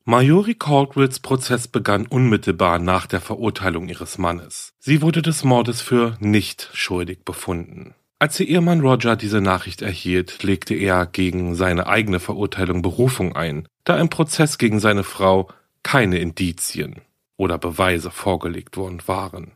Majori 0.05 0.55
Caldwells 0.55 1.19
Prozess 1.19 1.67
begann 1.67 2.07
unmittelbar 2.07 2.79
nach 2.79 3.07
der 3.07 3.19
Verurteilung 3.19 3.89
ihres 3.89 4.17
Mannes. 4.17 4.73
Sie 4.79 5.01
wurde 5.01 5.21
des 5.21 5.43
Mordes 5.43 5.81
für 5.81 6.15
nicht 6.21 6.69
schuldig 6.73 7.25
befunden. 7.25 7.93
Als 8.19 8.39
ihr 8.39 8.47
Ehemann 8.47 8.79
Roger 8.79 9.15
diese 9.15 9.41
Nachricht 9.41 9.81
erhielt, 9.81 10.43
legte 10.43 10.73
er 10.75 11.05
gegen 11.05 11.55
seine 11.55 11.87
eigene 11.87 12.19
Verurteilung 12.19 12.81
Berufung 12.81 13.35
ein, 13.35 13.67
da 13.83 13.99
im 13.99 14.09
Prozess 14.09 14.57
gegen 14.57 14.79
seine 14.79 15.03
Frau 15.03 15.49
keine 15.83 16.19
Indizien 16.19 17.01
oder 17.35 17.57
Beweise 17.57 18.09
vorgelegt 18.09 18.77
worden 18.77 19.01
waren. 19.07 19.51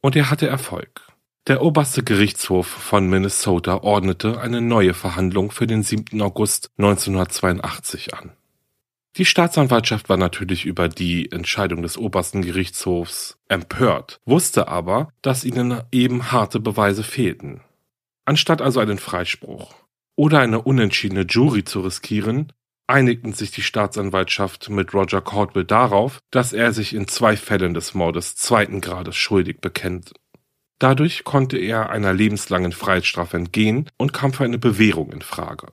Und 0.00 0.16
er 0.16 0.30
hatte 0.30 0.48
Erfolg. 0.48 1.11
Der 1.48 1.60
oberste 1.60 2.04
Gerichtshof 2.04 2.68
von 2.68 3.10
Minnesota 3.10 3.78
ordnete 3.78 4.40
eine 4.40 4.60
neue 4.60 4.94
Verhandlung 4.94 5.50
für 5.50 5.66
den 5.66 5.82
7. 5.82 6.22
August 6.22 6.70
1982 6.78 8.14
an. 8.14 8.30
Die 9.16 9.24
Staatsanwaltschaft 9.24 10.08
war 10.08 10.16
natürlich 10.16 10.64
über 10.66 10.88
die 10.88 11.32
Entscheidung 11.32 11.82
des 11.82 11.98
obersten 11.98 12.42
Gerichtshofs 12.42 13.38
empört, 13.48 14.20
wusste 14.24 14.68
aber, 14.68 15.08
dass 15.20 15.44
ihnen 15.44 15.82
eben 15.90 16.30
harte 16.30 16.60
Beweise 16.60 17.02
fehlten. 17.02 17.60
Anstatt 18.24 18.62
also 18.62 18.78
einen 18.78 18.98
Freispruch 18.98 19.74
oder 20.14 20.38
eine 20.38 20.62
unentschiedene 20.62 21.22
Jury 21.22 21.64
zu 21.64 21.80
riskieren, 21.80 22.52
einigten 22.86 23.32
sich 23.32 23.50
die 23.50 23.62
Staatsanwaltschaft 23.62 24.70
mit 24.70 24.94
Roger 24.94 25.20
Caldwell 25.20 25.64
darauf, 25.64 26.20
dass 26.30 26.52
er 26.52 26.72
sich 26.72 26.94
in 26.94 27.08
zwei 27.08 27.36
Fällen 27.36 27.74
des 27.74 27.94
Mordes 27.94 28.36
zweiten 28.36 28.80
Grades 28.80 29.16
schuldig 29.16 29.60
bekennt 29.60 30.12
Dadurch 30.78 31.24
konnte 31.24 31.58
er 31.58 31.90
einer 31.90 32.12
lebenslangen 32.12 32.72
Freiheitsstrafe 32.72 33.36
entgehen 33.36 33.88
und 33.96 34.12
kam 34.12 34.32
für 34.32 34.44
eine 34.44 34.58
Bewährung 34.58 35.12
in 35.12 35.22
Frage. 35.22 35.68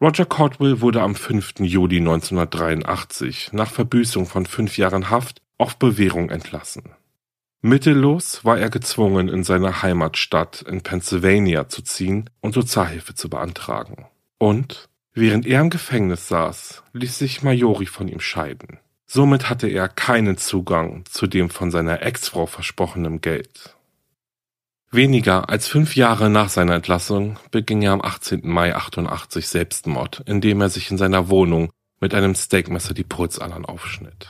Roger 0.00 0.26
Caldwell 0.26 0.80
wurde 0.80 1.02
am 1.02 1.16
5. 1.16 1.54
Juli 1.60 1.98
1983 1.98 3.52
nach 3.52 3.70
Verbüßung 3.70 4.26
von 4.26 4.46
fünf 4.46 4.78
Jahren 4.78 5.10
Haft 5.10 5.42
auf 5.58 5.76
Bewährung 5.76 6.30
entlassen. 6.30 6.94
Mittellos 7.60 8.44
war 8.44 8.58
er 8.58 8.70
gezwungen, 8.70 9.28
in 9.28 9.42
seine 9.42 9.82
Heimatstadt 9.82 10.62
in 10.62 10.82
Pennsylvania 10.82 11.68
zu 11.68 11.82
ziehen 11.82 12.30
und 12.40 12.54
Sozialhilfe 12.54 13.16
zu 13.16 13.28
beantragen. 13.28 14.06
Und, 14.38 14.88
während 15.12 15.44
er 15.44 15.60
im 15.62 15.70
Gefängnis 15.70 16.28
saß, 16.28 16.84
ließ 16.92 17.18
sich 17.18 17.42
Majori 17.42 17.86
von 17.86 18.06
ihm 18.06 18.20
scheiden. 18.20 18.78
Somit 19.10 19.48
hatte 19.48 19.68
er 19.68 19.88
keinen 19.88 20.36
Zugang 20.36 21.06
zu 21.06 21.26
dem 21.26 21.48
von 21.48 21.70
seiner 21.70 22.02
Ex-Frau 22.02 22.44
versprochenen 22.44 23.22
Geld. 23.22 23.74
Weniger 24.90 25.48
als 25.48 25.66
fünf 25.66 25.96
Jahre 25.96 26.28
nach 26.28 26.50
seiner 26.50 26.74
Entlassung 26.74 27.38
beging 27.50 27.80
er 27.80 27.92
am 27.92 28.02
18. 28.02 28.42
Mai 28.44 28.76
88 28.76 29.48
Selbstmord, 29.48 30.22
indem 30.26 30.60
er 30.60 30.68
sich 30.68 30.90
in 30.90 30.98
seiner 30.98 31.30
Wohnung 31.30 31.70
mit 32.00 32.12
einem 32.12 32.34
Steakmesser 32.34 32.92
die 32.92 33.04
Pulsadern 33.04 33.64
aufschnitt. 33.64 34.28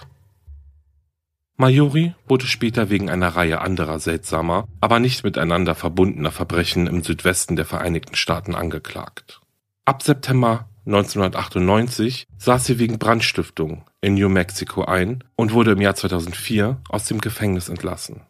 Majori 1.56 2.14
wurde 2.28 2.46
später 2.46 2.88
wegen 2.88 3.10
einer 3.10 3.30
Reihe 3.30 3.60
anderer 3.60 3.98
seltsamer, 3.98 4.68
aber 4.80 5.00
nicht 5.00 5.24
miteinander 5.24 5.74
verbundener 5.74 6.30
Verbrechen 6.30 6.86
im 6.86 7.02
Südwesten 7.02 7.56
der 7.56 7.64
Vereinigten 7.64 8.14
Staaten 8.14 8.54
angeklagt. 8.54 9.40
Ab 9.84 10.04
September 10.04 10.68
1998 10.86 12.28
saß 12.38 12.64
sie 12.64 12.78
wegen 12.78 13.00
Brandstiftung 13.00 13.82
in 14.00 14.14
New 14.14 14.28
Mexico 14.28 14.82
ein 14.84 15.24
und 15.36 15.52
wurde 15.52 15.72
im 15.72 15.80
Jahr 15.80 15.94
2004 15.94 16.78
aus 16.88 17.04
dem 17.06 17.20
Gefängnis 17.20 17.68
entlassen. 17.68 18.20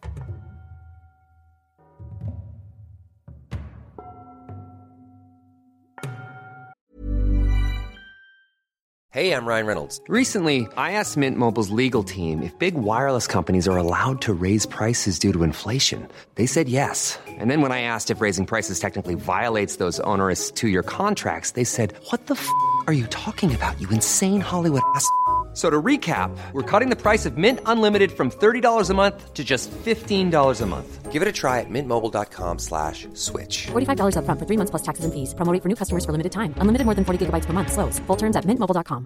Hey, 9.11 9.33
I'm 9.33 9.47
Ryan 9.47 9.65
Reynolds. 9.65 9.99
Recently, 10.07 10.67
I 10.77 10.91
asked 10.91 11.17
Mint 11.17 11.35
Mobile's 11.35 11.71
legal 11.71 12.03
team 12.03 12.43
if 12.43 12.57
big 12.59 12.75
wireless 12.75 13.25
companies 13.25 13.67
are 13.67 13.75
allowed 13.75 14.21
to 14.21 14.33
raise 14.33 14.67
prices 14.67 15.17
due 15.17 15.33
to 15.33 15.41
inflation. 15.41 16.07
They 16.35 16.45
said 16.45 16.69
yes. 16.69 17.17
And 17.27 17.49
then 17.49 17.61
when 17.61 17.71
I 17.71 17.81
asked 17.81 18.11
if 18.11 18.21
raising 18.21 18.45
prices 18.45 18.79
technically 18.79 19.15
violates 19.15 19.77
those 19.77 19.99
onerous 20.01 20.51
two 20.51 20.69
year 20.69 20.83
contracts, 20.83 21.51
they 21.51 21.63
said, 21.63 21.95
What 22.11 22.27
the 22.27 22.35
f 22.35 22.47
are 22.85 22.93
you 22.93 23.07
talking 23.07 23.53
about, 23.53 23.81
you 23.81 23.89
insane 23.89 24.41
Hollywood 24.41 24.83
ass? 24.95 25.09
So 25.59 25.69
to 25.69 25.81
recap, 25.81 26.31
we're 26.53 26.63
cutting 26.63 26.89
the 26.89 26.95
price 26.95 27.25
of 27.25 27.35
Mint 27.35 27.59
Unlimited 27.65 28.13
from 28.13 28.31
$30 28.31 28.89
a 28.89 28.93
month 28.93 29.33
to 29.33 29.43
just 29.43 29.69
$15 29.71 30.61
a 30.61 30.65
month. 30.65 31.11
Give 31.11 31.21
it 31.21 31.27
a 31.27 31.33
try 31.33 31.59
at 31.59 31.67
mintmobile.com 31.69 32.59
slash 32.59 33.09
switch. 33.13 33.67
$45 33.67 34.15
upfront 34.15 34.39
for 34.39 34.47
three 34.47 34.55
months 34.55 34.71
plus 34.71 34.83
taxes 34.87 35.03
and 35.03 35.11
fees. 35.13 35.35
Promo 35.35 35.51
rate 35.51 35.61
for 35.61 35.67
new 35.67 35.75
customers 35.75 36.05
for 36.05 36.13
limited 36.13 36.31
time. 36.31 36.53
Unlimited 36.61 36.85
more 36.85 36.95
than 36.95 37.03
40 37.03 37.25
gigabytes 37.25 37.45
per 37.45 37.51
month. 37.51 37.73
Slows. 37.73 37.99
Full 38.07 38.15
terms 38.15 38.37
at 38.37 38.45
mintmobile.com. 38.45 39.05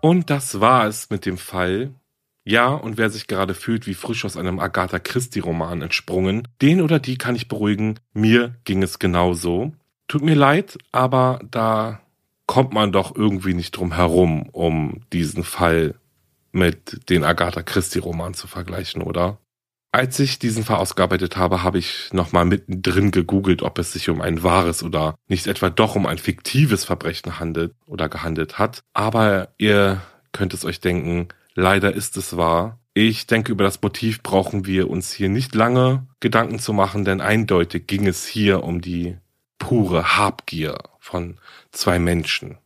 Und 0.00 0.30
das 0.30 0.58
war 0.58 0.86
es 0.86 1.10
mit 1.10 1.26
dem 1.26 1.36
Fall. 1.36 1.90
Ja, 2.42 2.68
und 2.72 2.96
wer 2.96 3.10
sich 3.10 3.26
gerade 3.26 3.52
fühlt 3.52 3.86
wie 3.86 3.94
frisch 3.94 4.24
aus 4.24 4.38
einem 4.38 4.60
Agatha 4.60 4.98
Christie-Roman 4.98 5.82
entsprungen, 5.82 6.48
den 6.62 6.80
oder 6.80 7.00
die 7.00 7.18
kann 7.18 7.36
ich 7.36 7.48
beruhigen, 7.48 7.98
mir 8.14 8.54
ging 8.64 8.82
es 8.82 8.98
genauso. 8.98 9.72
Tut 10.08 10.22
mir 10.22 10.36
leid, 10.36 10.78
aber 10.92 11.40
da 11.50 12.00
kommt 12.46 12.72
man 12.72 12.92
doch 12.92 13.14
irgendwie 13.14 13.54
nicht 13.54 13.72
drum 13.72 13.94
herum, 13.94 14.48
um 14.52 15.02
diesen 15.12 15.44
Fall 15.44 15.94
mit 16.52 17.10
den 17.10 17.24
Agatha 17.24 17.62
Christie-Romanen 17.62 18.34
zu 18.34 18.46
vergleichen, 18.46 19.02
oder? 19.02 19.38
Als 19.92 20.18
ich 20.18 20.38
diesen 20.38 20.64
Fall 20.64 20.76
ausgearbeitet 20.76 21.36
habe, 21.36 21.62
habe 21.62 21.78
ich 21.78 22.12
nochmal 22.12 22.44
mittendrin 22.44 23.10
gegoogelt, 23.10 23.62
ob 23.62 23.78
es 23.78 23.92
sich 23.92 24.08
um 24.08 24.20
ein 24.20 24.42
wahres 24.42 24.82
oder 24.82 25.14
nicht 25.28 25.46
etwa 25.46 25.70
doch 25.70 25.96
um 25.96 26.06
ein 26.06 26.18
fiktives 26.18 26.84
Verbrechen 26.84 27.38
handelt 27.40 27.72
oder 27.86 28.08
gehandelt 28.08 28.58
hat. 28.58 28.82
Aber 28.92 29.48
ihr 29.58 30.02
könnt 30.32 30.52
es 30.54 30.64
euch 30.64 30.80
denken, 30.80 31.28
leider 31.54 31.94
ist 31.94 32.16
es 32.16 32.36
wahr. 32.36 32.78
Ich 32.92 33.26
denke, 33.26 33.52
über 33.52 33.64
das 33.64 33.80
Motiv 33.80 34.22
brauchen 34.22 34.66
wir 34.66 34.90
uns 34.90 35.12
hier 35.12 35.28
nicht 35.28 35.54
lange 35.54 36.06
Gedanken 36.20 36.58
zu 36.58 36.72
machen, 36.72 37.04
denn 37.04 37.20
eindeutig 37.20 37.86
ging 37.86 38.06
es 38.06 38.26
hier 38.26 38.64
um 38.64 38.80
die 38.80 39.16
pure 39.58 40.16
Habgier 40.16 40.78
von 41.06 41.38
zwei 41.70 41.98
Menschen. 41.98 42.58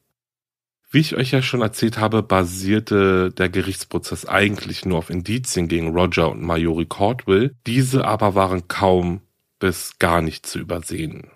Wie 0.90 0.98
ich 0.98 1.14
euch 1.14 1.30
ja 1.30 1.40
schon 1.40 1.60
erzählt 1.60 1.98
habe, 1.98 2.22
basierte 2.22 3.30
der 3.30 3.48
Gerichtsprozess 3.48 4.26
eigentlich 4.26 4.84
nur 4.84 4.98
auf 4.98 5.10
Indizien 5.10 5.68
gegen 5.68 5.96
Roger 5.96 6.30
und 6.30 6.42
Majori 6.42 6.86
Caldwell. 6.86 7.54
Diese 7.66 8.04
aber 8.06 8.34
waren 8.34 8.66
kaum 8.66 9.20
bis 9.60 9.98
gar 10.00 10.20
nicht 10.20 10.46
zu 10.46 10.58
übersehen. 10.58 11.30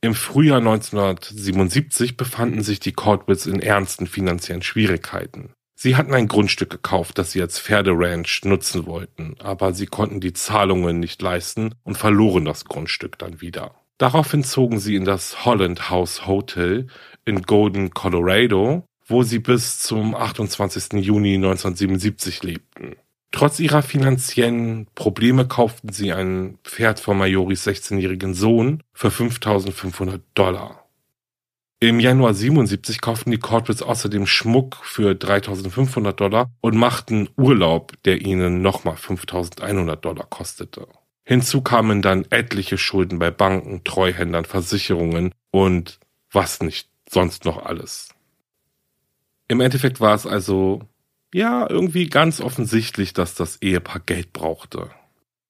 Im 0.00 0.14
Frühjahr 0.14 0.58
1977 0.58 2.16
befanden 2.16 2.62
sich 2.62 2.80
die 2.80 2.92
Caldwells 2.92 3.46
in 3.46 3.60
ernsten 3.60 4.06
finanziellen 4.06 4.62
Schwierigkeiten. 4.62 5.50
Sie 5.74 5.96
hatten 5.96 6.14
ein 6.14 6.28
Grundstück 6.28 6.70
gekauft, 6.70 7.18
das 7.18 7.32
sie 7.32 7.42
als 7.42 7.58
Pferderanch 7.58 8.42
nutzen 8.44 8.86
wollten, 8.86 9.36
aber 9.40 9.74
sie 9.74 9.86
konnten 9.86 10.20
die 10.20 10.32
Zahlungen 10.32 11.00
nicht 11.00 11.20
leisten 11.20 11.74
und 11.82 11.98
verloren 11.98 12.46
das 12.46 12.64
Grundstück 12.64 13.18
dann 13.18 13.42
wieder. 13.42 13.74
Daraufhin 13.98 14.44
zogen 14.44 14.78
sie 14.78 14.94
in 14.94 15.04
das 15.04 15.44
Holland 15.44 15.88
House 15.90 16.26
Hotel 16.26 16.86
in 17.24 17.42
Golden, 17.42 17.90
Colorado, 17.90 18.84
wo 19.06 19.22
sie 19.22 19.38
bis 19.38 19.78
zum 19.78 20.14
28. 20.14 21.04
Juni 21.04 21.36
1977 21.36 22.42
lebten. 22.42 22.96
Trotz 23.32 23.58
ihrer 23.58 23.82
finanziellen 23.82 24.86
Probleme 24.94 25.46
kauften 25.46 25.92
sie 25.92 26.12
ein 26.12 26.58
Pferd 26.64 27.00
von 27.00 27.18
Majoris 27.18 27.66
16-jährigen 27.66 28.34
Sohn 28.34 28.82
für 28.92 29.10
5500 29.10 30.22
Dollar. 30.34 30.86
Im 31.78 32.00
Januar 32.00 32.32
77 32.32 33.02
kauften 33.02 33.30
die 33.30 33.38
Cordwells 33.38 33.82
außerdem 33.82 34.26
Schmuck 34.26 34.76
für 34.82 35.14
3500 35.14 36.18
Dollar 36.18 36.50
und 36.62 36.76
machten 36.76 37.28
Urlaub, 37.36 37.92
der 38.04 38.22
ihnen 38.22 38.62
nochmal 38.62 38.96
5100 38.96 40.02
Dollar 40.02 40.26
kostete. 40.26 40.88
Hinzu 41.28 41.60
kamen 41.60 42.02
dann 42.02 42.24
etliche 42.30 42.78
Schulden 42.78 43.18
bei 43.18 43.32
Banken, 43.32 43.82
Treuhändern, 43.82 44.44
Versicherungen 44.44 45.34
und 45.50 45.98
was 46.30 46.60
nicht 46.60 46.88
sonst 47.10 47.44
noch 47.44 47.66
alles. 47.66 48.10
Im 49.48 49.60
Endeffekt 49.60 50.00
war 50.00 50.14
es 50.14 50.24
also, 50.24 50.82
ja, 51.34 51.68
irgendwie 51.68 52.06
ganz 52.08 52.40
offensichtlich, 52.40 53.12
dass 53.12 53.34
das 53.34 53.60
Ehepaar 53.60 54.00
Geld 54.00 54.32
brauchte. 54.32 54.90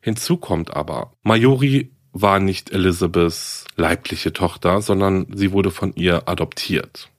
Hinzu 0.00 0.38
kommt 0.38 0.74
aber, 0.74 1.12
Majori 1.22 1.92
war 2.12 2.40
nicht 2.40 2.70
Elizabeths 2.70 3.66
leibliche 3.76 4.32
Tochter, 4.32 4.80
sondern 4.80 5.26
sie 5.34 5.52
wurde 5.52 5.70
von 5.70 5.94
ihr 5.94 6.26
adoptiert. 6.26 7.10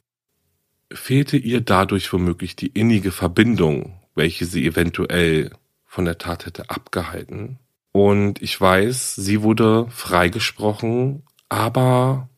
Fehlte 0.91 1.37
ihr 1.37 1.61
dadurch 1.61 2.11
womöglich 2.11 2.55
die 2.55 2.69
innige 2.69 3.11
Verbindung, 3.11 3.99
welche 4.15 4.45
sie 4.45 4.65
eventuell 4.65 5.51
von 5.85 6.05
der 6.05 6.17
Tat 6.17 6.47
hätte 6.47 6.71
abgehalten? 6.71 7.59
Und 7.97 8.43
ich 8.43 8.61
weiß, 8.61 9.15
sie 9.15 9.41
wurde 9.41 9.87
freigesprochen, 9.89 11.23
aber 11.49 12.29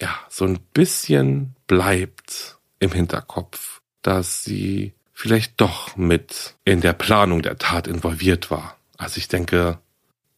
ja, 0.00 0.16
so 0.28 0.44
ein 0.44 0.60
bisschen 0.72 1.56
bleibt 1.66 2.56
im 2.78 2.92
Hinterkopf, 2.92 3.80
dass 4.00 4.44
sie 4.44 4.94
vielleicht 5.12 5.60
doch 5.60 5.96
mit 5.96 6.54
in 6.64 6.82
der 6.82 6.92
Planung 6.92 7.42
der 7.42 7.58
Tat 7.58 7.88
involviert 7.88 8.52
war. 8.52 8.76
Also 8.96 9.18
ich 9.18 9.26
denke, 9.26 9.80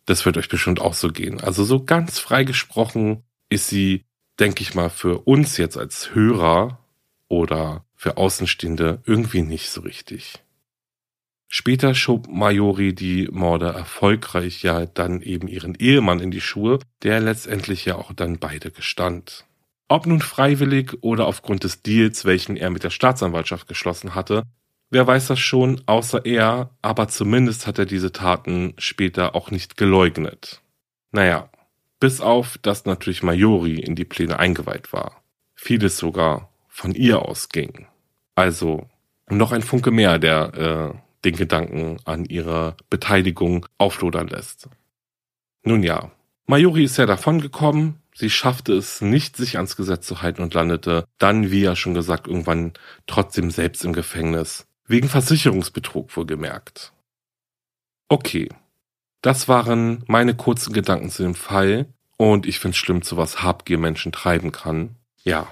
das 0.06 0.24
wird 0.24 0.38
euch 0.38 0.48
bestimmt 0.48 0.80
auch 0.80 0.94
so 0.94 1.10
gehen. 1.10 1.38
Also 1.38 1.62
so 1.64 1.84
ganz 1.84 2.18
freigesprochen 2.18 3.24
ist 3.50 3.66
sie, 3.66 4.06
denke 4.40 4.62
ich 4.62 4.74
mal, 4.74 4.88
für 4.88 5.26
uns 5.26 5.58
jetzt 5.58 5.76
als 5.76 6.14
Hörer 6.14 6.78
oder 7.28 7.84
für 7.96 8.16
Außenstehende 8.16 9.02
irgendwie 9.04 9.42
nicht 9.42 9.68
so 9.68 9.82
richtig. 9.82 10.42
Später 11.54 11.94
schob 11.94 12.28
Majori 12.28 12.94
die 12.94 13.28
Morde 13.30 13.66
erfolgreich 13.66 14.62
ja 14.62 14.86
dann 14.86 15.20
eben 15.20 15.48
ihren 15.48 15.74
Ehemann 15.74 16.18
in 16.18 16.30
die 16.30 16.40
Schuhe, 16.40 16.78
der 17.02 17.20
letztendlich 17.20 17.84
ja 17.84 17.96
auch 17.96 18.14
dann 18.14 18.38
beide 18.38 18.70
gestand. 18.70 19.44
Ob 19.86 20.06
nun 20.06 20.22
freiwillig 20.22 21.02
oder 21.02 21.26
aufgrund 21.26 21.64
des 21.64 21.82
Deals, 21.82 22.24
welchen 22.24 22.56
er 22.56 22.70
mit 22.70 22.84
der 22.84 22.88
Staatsanwaltschaft 22.88 23.68
geschlossen 23.68 24.14
hatte, 24.14 24.44
wer 24.88 25.06
weiß 25.06 25.26
das 25.26 25.40
schon, 25.40 25.82
außer 25.84 26.24
er, 26.24 26.70
aber 26.80 27.08
zumindest 27.08 27.66
hat 27.66 27.78
er 27.78 27.84
diese 27.84 28.12
Taten 28.12 28.72
später 28.78 29.34
auch 29.34 29.50
nicht 29.50 29.76
geleugnet. 29.76 30.62
Naja, 31.10 31.50
bis 32.00 32.22
auf, 32.22 32.56
dass 32.62 32.86
natürlich 32.86 33.22
Majori 33.22 33.74
in 33.74 33.94
die 33.94 34.06
Pläne 34.06 34.38
eingeweiht 34.38 34.94
war. 34.94 35.22
Vieles 35.54 35.98
sogar 35.98 36.50
von 36.66 36.94
ihr 36.94 37.20
ausging. 37.20 37.88
Also 38.36 38.88
noch 39.28 39.52
ein 39.52 39.60
Funke 39.60 39.90
mehr, 39.90 40.18
der 40.18 40.94
äh, 40.94 41.01
den 41.24 41.36
Gedanken 41.36 41.98
an 42.04 42.24
ihre 42.24 42.76
Beteiligung 42.90 43.66
auflodern 43.78 44.28
lässt. 44.28 44.68
Nun 45.64 45.82
ja, 45.82 46.10
Majori 46.46 46.84
ist 46.84 46.98
ja 46.98 47.06
davongekommen, 47.06 48.02
sie 48.14 48.30
schaffte 48.30 48.74
es 48.74 49.00
nicht, 49.00 49.36
sich 49.36 49.56
ans 49.56 49.76
Gesetz 49.76 50.06
zu 50.06 50.22
halten 50.22 50.42
und 50.42 50.54
landete 50.54 51.06
dann, 51.18 51.50
wie 51.50 51.60
ja 51.60 51.76
schon 51.76 51.94
gesagt, 51.94 52.26
irgendwann 52.26 52.72
trotzdem 53.06 53.50
selbst 53.50 53.84
im 53.84 53.92
Gefängnis. 53.92 54.66
Wegen 54.86 55.08
Versicherungsbetrug 55.08 56.14
wohlgemerkt. 56.16 56.92
Okay, 58.08 58.48
das 59.22 59.48
waren 59.48 60.04
meine 60.08 60.34
kurzen 60.34 60.72
Gedanken 60.72 61.08
zu 61.08 61.22
dem 61.22 61.36
Fall 61.36 61.86
und 62.18 62.44
ich 62.44 62.58
finde 62.58 62.74
es 62.74 62.78
schlimm, 62.78 63.02
zu 63.02 63.16
was 63.16 63.42
Habgier 63.42 63.78
Menschen 63.78 64.12
treiben 64.12 64.52
kann. 64.52 64.96
Ja. 65.22 65.48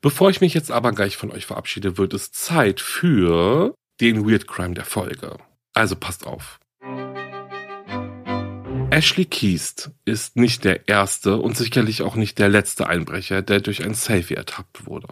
Bevor 0.00 0.30
ich 0.30 0.40
mich 0.40 0.54
jetzt 0.54 0.70
aber 0.70 0.92
gleich 0.92 1.18
von 1.18 1.30
euch 1.30 1.44
verabschiede, 1.44 1.98
wird 1.98 2.14
es 2.14 2.32
Zeit 2.32 2.80
für 2.80 3.74
den 4.00 4.28
Weird 4.28 4.46
Crime 4.46 4.74
der 4.74 4.84
Folge. 4.84 5.36
Also 5.74 5.96
passt 5.96 6.26
auf. 6.26 6.58
Ashley 8.90 9.24
Keast 9.24 9.92
ist 10.04 10.36
nicht 10.36 10.64
der 10.64 10.88
erste 10.88 11.36
und 11.36 11.56
sicherlich 11.56 12.02
auch 12.02 12.16
nicht 12.16 12.38
der 12.38 12.48
letzte 12.48 12.88
Einbrecher, 12.88 13.40
der 13.40 13.60
durch 13.60 13.84
ein 13.84 13.94
Selfie 13.94 14.34
ertappt 14.34 14.86
wurde. 14.86 15.08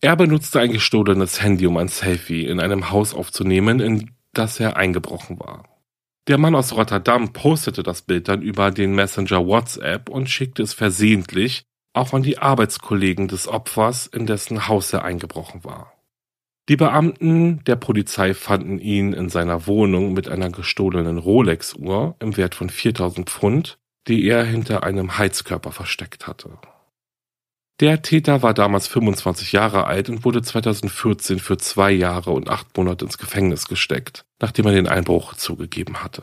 Er 0.00 0.16
benutzte 0.16 0.60
ein 0.60 0.72
gestohlenes 0.72 1.40
Handy, 1.40 1.66
um 1.66 1.76
ein 1.76 1.88
Selfie 1.88 2.46
in 2.46 2.58
einem 2.58 2.90
Haus 2.90 3.14
aufzunehmen, 3.14 3.80
in 3.80 4.10
das 4.32 4.60
er 4.60 4.76
eingebrochen 4.76 5.38
war. 5.38 5.64
Der 6.28 6.38
Mann 6.38 6.56
aus 6.56 6.72
Rotterdam 6.74 7.32
postete 7.32 7.82
das 7.82 8.02
Bild 8.02 8.28
dann 8.28 8.42
über 8.42 8.72
den 8.72 8.94
Messenger 8.94 9.46
WhatsApp 9.46 10.08
und 10.08 10.28
schickte 10.28 10.62
es 10.62 10.74
versehentlich 10.74 11.62
auch 11.92 12.12
an 12.12 12.22
die 12.22 12.38
Arbeitskollegen 12.38 13.28
des 13.28 13.48
Opfers, 13.48 14.06
in 14.06 14.26
dessen 14.26 14.68
Haus 14.68 14.92
er 14.92 15.04
eingebrochen 15.04 15.64
war. 15.64 15.95
Die 16.68 16.76
Beamten 16.76 17.62
der 17.64 17.76
Polizei 17.76 18.34
fanden 18.34 18.80
ihn 18.80 19.12
in 19.12 19.28
seiner 19.28 19.68
Wohnung 19.68 20.14
mit 20.14 20.28
einer 20.28 20.50
gestohlenen 20.50 21.18
Rolex-Uhr 21.18 22.16
im 22.18 22.36
Wert 22.36 22.56
von 22.56 22.70
4000 22.70 23.30
Pfund, 23.30 23.78
die 24.08 24.26
er 24.26 24.44
hinter 24.44 24.82
einem 24.82 25.16
Heizkörper 25.16 25.70
versteckt 25.70 26.26
hatte. 26.26 26.58
Der 27.78 28.02
Täter 28.02 28.42
war 28.42 28.54
damals 28.54 28.88
25 28.88 29.52
Jahre 29.52 29.84
alt 29.84 30.08
und 30.08 30.24
wurde 30.24 30.42
2014 30.42 31.38
für 31.38 31.58
zwei 31.58 31.92
Jahre 31.92 32.30
und 32.32 32.48
acht 32.48 32.76
Monate 32.76 33.04
ins 33.04 33.18
Gefängnis 33.18 33.68
gesteckt, 33.68 34.24
nachdem 34.40 34.66
er 34.66 34.72
den 34.72 34.88
Einbruch 34.88 35.34
zugegeben 35.34 36.02
hatte. 36.02 36.22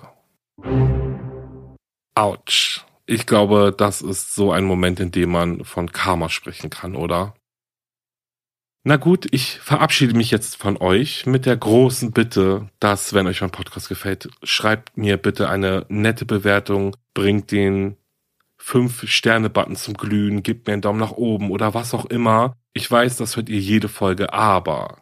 Autsch. 2.15 2.81
Ich 3.05 3.25
glaube, 3.25 3.73
das 3.77 4.01
ist 4.01 4.33
so 4.33 4.51
ein 4.51 4.63
Moment, 4.63 4.99
in 4.99 5.11
dem 5.11 5.31
man 5.31 5.63
von 5.63 5.91
Karma 5.91 6.29
sprechen 6.29 6.69
kann, 6.69 6.95
oder? 6.95 7.33
Na 8.85 8.97
gut, 8.97 9.27
ich 9.31 9.59
verabschiede 9.59 10.13
mich 10.13 10.29
jetzt 10.29 10.57
von 10.57 10.75
euch 10.75 11.25
mit 11.25 11.45
der 11.45 11.55
großen 11.55 12.11
Bitte, 12.11 12.67
dass, 12.79 13.13
wenn 13.13 13.27
euch 13.27 13.39
mein 13.39 13.49
Podcast 13.49 13.87
gefällt, 13.87 14.27
schreibt 14.43 14.97
mir 14.97 15.15
bitte 15.15 15.47
eine 15.47 15.85
nette 15.87 16.25
Bewertung, 16.25 16.97
bringt 17.13 17.51
den 17.51 17.95
5-Sterne-Button 18.59 19.77
zum 19.77 19.93
Glühen, 19.93 20.43
gebt 20.43 20.67
mir 20.67 20.73
einen 20.73 20.81
Daumen 20.81 20.99
nach 20.99 21.13
oben 21.13 21.49
oder 21.49 21.73
was 21.73 21.93
auch 21.93 22.07
immer. 22.07 22.57
Ich 22.73 22.91
weiß, 22.91 23.15
das 23.15 23.37
hört 23.37 23.47
ihr 23.47 23.59
jede 23.59 23.87
Folge, 23.87 24.33
aber 24.33 24.97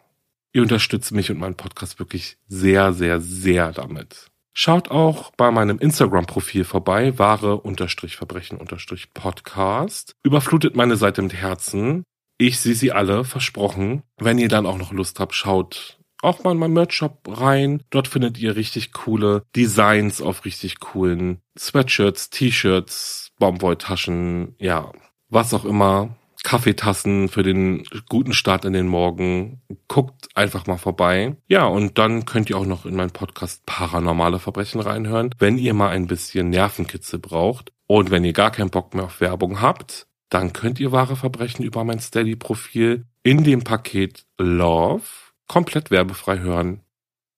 ihr 0.54 0.62
unterstützt 0.62 1.12
mich 1.12 1.32
und 1.32 1.39
meinen 1.39 1.56
Podcast 1.56 1.98
wirklich 1.98 2.38
sehr, 2.48 2.94
sehr, 2.94 3.20
sehr 3.20 3.72
damit. 3.72 4.28
Schaut 4.54 4.91
auch 4.91 5.32
bei 5.38 5.50
meinem 5.50 5.80
Instagram-Profil 5.80 6.65
vorbei, 6.65 7.17
wahre-verbrechen-podcast. 7.17 10.15
Überflutet 10.24 10.76
meine 10.76 10.98
Seite 10.98 11.24
mit 11.24 11.34
Herzen. 11.34 12.04
Ich 12.41 12.60
sehe 12.60 12.73
sie 12.73 12.91
alle, 12.91 13.23
versprochen. 13.23 14.01
Wenn 14.17 14.39
ihr 14.39 14.47
dann 14.47 14.65
auch 14.65 14.80
noch 14.80 14.91
Lust 14.91 15.19
habt, 15.19 15.36
schaut 15.36 15.99
auch 16.23 16.43
mal 16.43 16.54
in 16.54 16.58
meinen 16.58 16.73
Merch-Shop 16.73 17.19
rein. 17.27 17.84
Dort 17.91 18.08
findet 18.08 18.39
ihr 18.39 18.56
richtig 18.56 18.93
coole 18.93 19.43
Designs 19.56 20.23
auf 20.23 20.43
richtig 20.43 20.80
coolen 20.80 21.41
Sweatshirts, 21.56 22.32
T-Shirts, 22.32 23.30
Baumwolltaschen, 23.38 24.56
ja, 24.58 24.91
was 25.30 25.54
auch 25.54 25.65
immer. 25.65 26.15
Kaffeetassen 26.43 27.30
für 27.30 27.43
den 27.43 27.84
guten 28.10 28.34
Start 28.34 28.65
in 28.65 28.73
den 28.73 28.88
Morgen. 28.88 29.62
Guckt 29.88 30.30
einfach 30.34 30.65
mal 30.65 30.77
vorbei. 30.77 31.36
Ja, 31.47 31.65
und 31.65 31.99
dann 31.99 32.25
könnt 32.25 32.49
ihr 32.49 32.58
auch 32.58 32.65
noch 32.65 32.88
in 32.88 32.95
meinen 32.95 33.12
Podcast 33.12 33.67
Paranormale 33.67 34.39
Verbrechen 34.39 34.82
reinhören, 34.82 35.36
wenn 35.38 35.60
ihr 35.60 35.75
mal 35.75 35.89
ein 35.89 36.08
bisschen 36.08 36.49
Nervenkitzel 36.49 37.19
braucht. 37.19 37.71
Und 37.86 38.10
wenn 38.10 38.25
ihr 38.25 38.34
gar 38.34 38.49
keinen 38.49 38.71
Bock 38.71 38.95
mehr 38.95 39.04
auf 39.04 39.21
Werbung 39.21 39.62
habt, 39.62 40.08
dann 40.32 40.54
könnt 40.54 40.80
ihr 40.80 40.91
wahre 40.91 41.15
Verbrechen 41.15 41.63
über 41.63 41.84
mein 41.84 42.00
Steady-Profil 42.00 43.06
in 43.22 43.44
dem 43.44 43.63
Paket 43.63 44.26
Love 44.39 45.04
komplett 45.48 45.91
werbefrei 45.91 46.39
hören. 46.39 46.80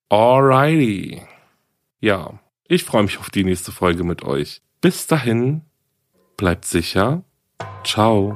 Alrighty. 0.10 1.24
Ja, 2.00 2.40
ich 2.68 2.84
freue 2.84 3.04
mich 3.04 3.18
auf 3.18 3.32
die 3.32 3.44
nächste 3.44 3.72
Folge 3.72 4.04
mit 4.04 4.24
euch. 4.24 4.62
Bis 4.80 5.08
dahin, 5.08 5.62
bleibt 6.38 6.66
sicher. 6.66 7.24
Ciao. 7.84 8.36